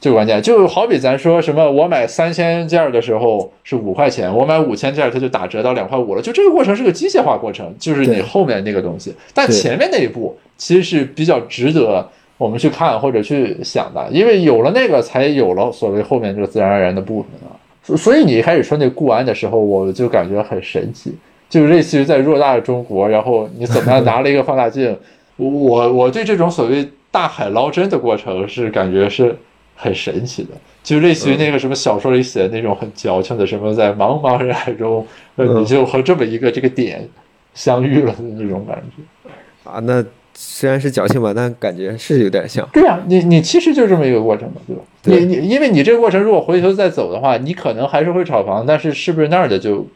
[0.00, 6.20] 最关键就好比咱说什么，我买三千件的时候是五块钱，我买五千件它就打折到两块五了。
[6.20, 9.14] 就这个过程是个机械化过程，就是你后面那个东西。
[9.32, 17.56] 但前面那一步其实是比较值得我们去看或者去想的，因为有了那个，才有了所谓后面这个自然而然的部分啊。
[17.96, 21.14] 所以你一开始说那固安的时候，我就感觉很神奇，
[21.48, 24.94] 就是类似于在偌大的中国，然后你怎么样拿了一个放大镜？
[25.38, 29.34] 我我对这种所谓大海捞针的过程是感觉是。
[29.74, 30.50] 很神奇的，
[30.82, 35.06] 就类似于那个什么小说里写的那种很矫情的什么，在茫茫人海中，
[35.36, 37.08] 呃，你就和这么一个这个点
[37.54, 39.80] 相遇了的那种感觉啊。
[39.80, 42.68] 那虽然是矫情吧，但感觉是有点像。
[42.72, 44.82] 对啊，你你其实就这么一个过程嘛，对吧？
[45.02, 49.86] 你你因为你这个过程如果回头再走的话，你可能还是会炒房，但是是不是那儿的就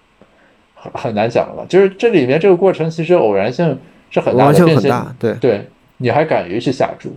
[0.75, 1.65] 很很难讲了。
[1.69, 3.79] 就是这里面这个过程其实偶然性
[4.11, 5.69] 是很大的，偶然性很大，对对。
[6.01, 7.13] 你还敢于去下注。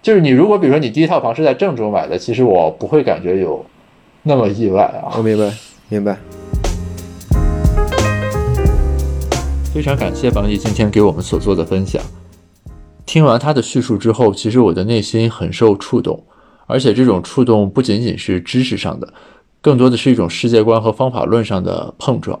[0.00, 3.64] 就是你如果比如说你第一套房是在郑州买的，其实我不会感觉有
[4.22, 5.10] 那么意外啊。
[5.16, 5.52] 我明白，
[5.88, 6.16] 明白。
[9.74, 12.00] 非常感谢王毅今天给我们所做的分享。
[13.06, 16.22] 听完他的叙述之后，其实我的内心很受触动，
[16.66, 19.12] 而且这种触动不仅仅是知识上的，
[19.60, 22.40] 更多的是一种世界观和方法论上的碰撞。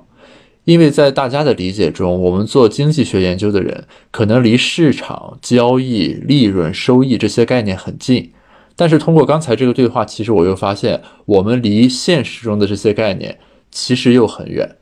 [0.68, 8.32] 因为在大家的理解中，我们做经济学研究的人可能离市场、交易、利润、收益这些概念很近，
[8.76, 13.38] 但是通过刚才这个对话，其实我又发现我们离现实中的这些概念
[13.70, 14.76] 其实又很远。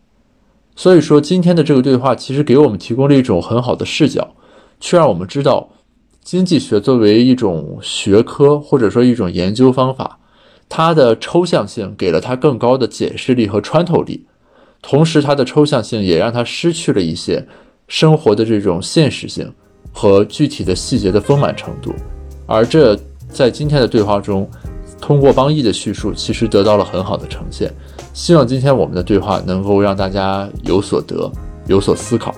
[0.74, 4.34] 所以说，今天的这个对话其实给我们提供了一种很好的视角，
[4.80, 5.68] 却让我们知道，
[6.20, 10.18] 经济学作为一种学科或者说一种研究方法，
[10.68, 14.26] 它的抽象性给了它更高的解释力和穿透力。
[14.88, 17.44] 同时，它的抽象性也让它失去了一些
[17.88, 19.52] 生活的这种现实性
[19.92, 21.92] 和具体的细节的丰满程度，
[22.46, 22.96] 而这
[23.28, 24.48] 在今天的对话中，
[25.00, 27.68] 通过邦毅的叙述，其实得到了很好的呈现。
[28.14, 31.28] 希望今天我们的对话能够让大家有所得，
[31.66, 32.32] 有所思考。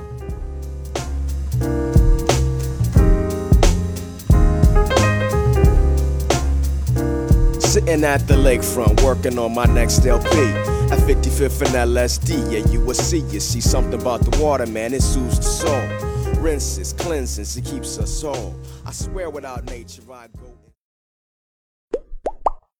[7.61, 10.78] Sitting at the lakefront, working on my next LP.
[10.91, 13.19] At 55th and LSD, yeah, you will see.
[13.19, 16.43] You see something about the water, man, it soothes the soul.
[16.43, 18.59] Rinses, cleanses, it keeps us whole.
[18.87, 20.48] I swear without nature, I go.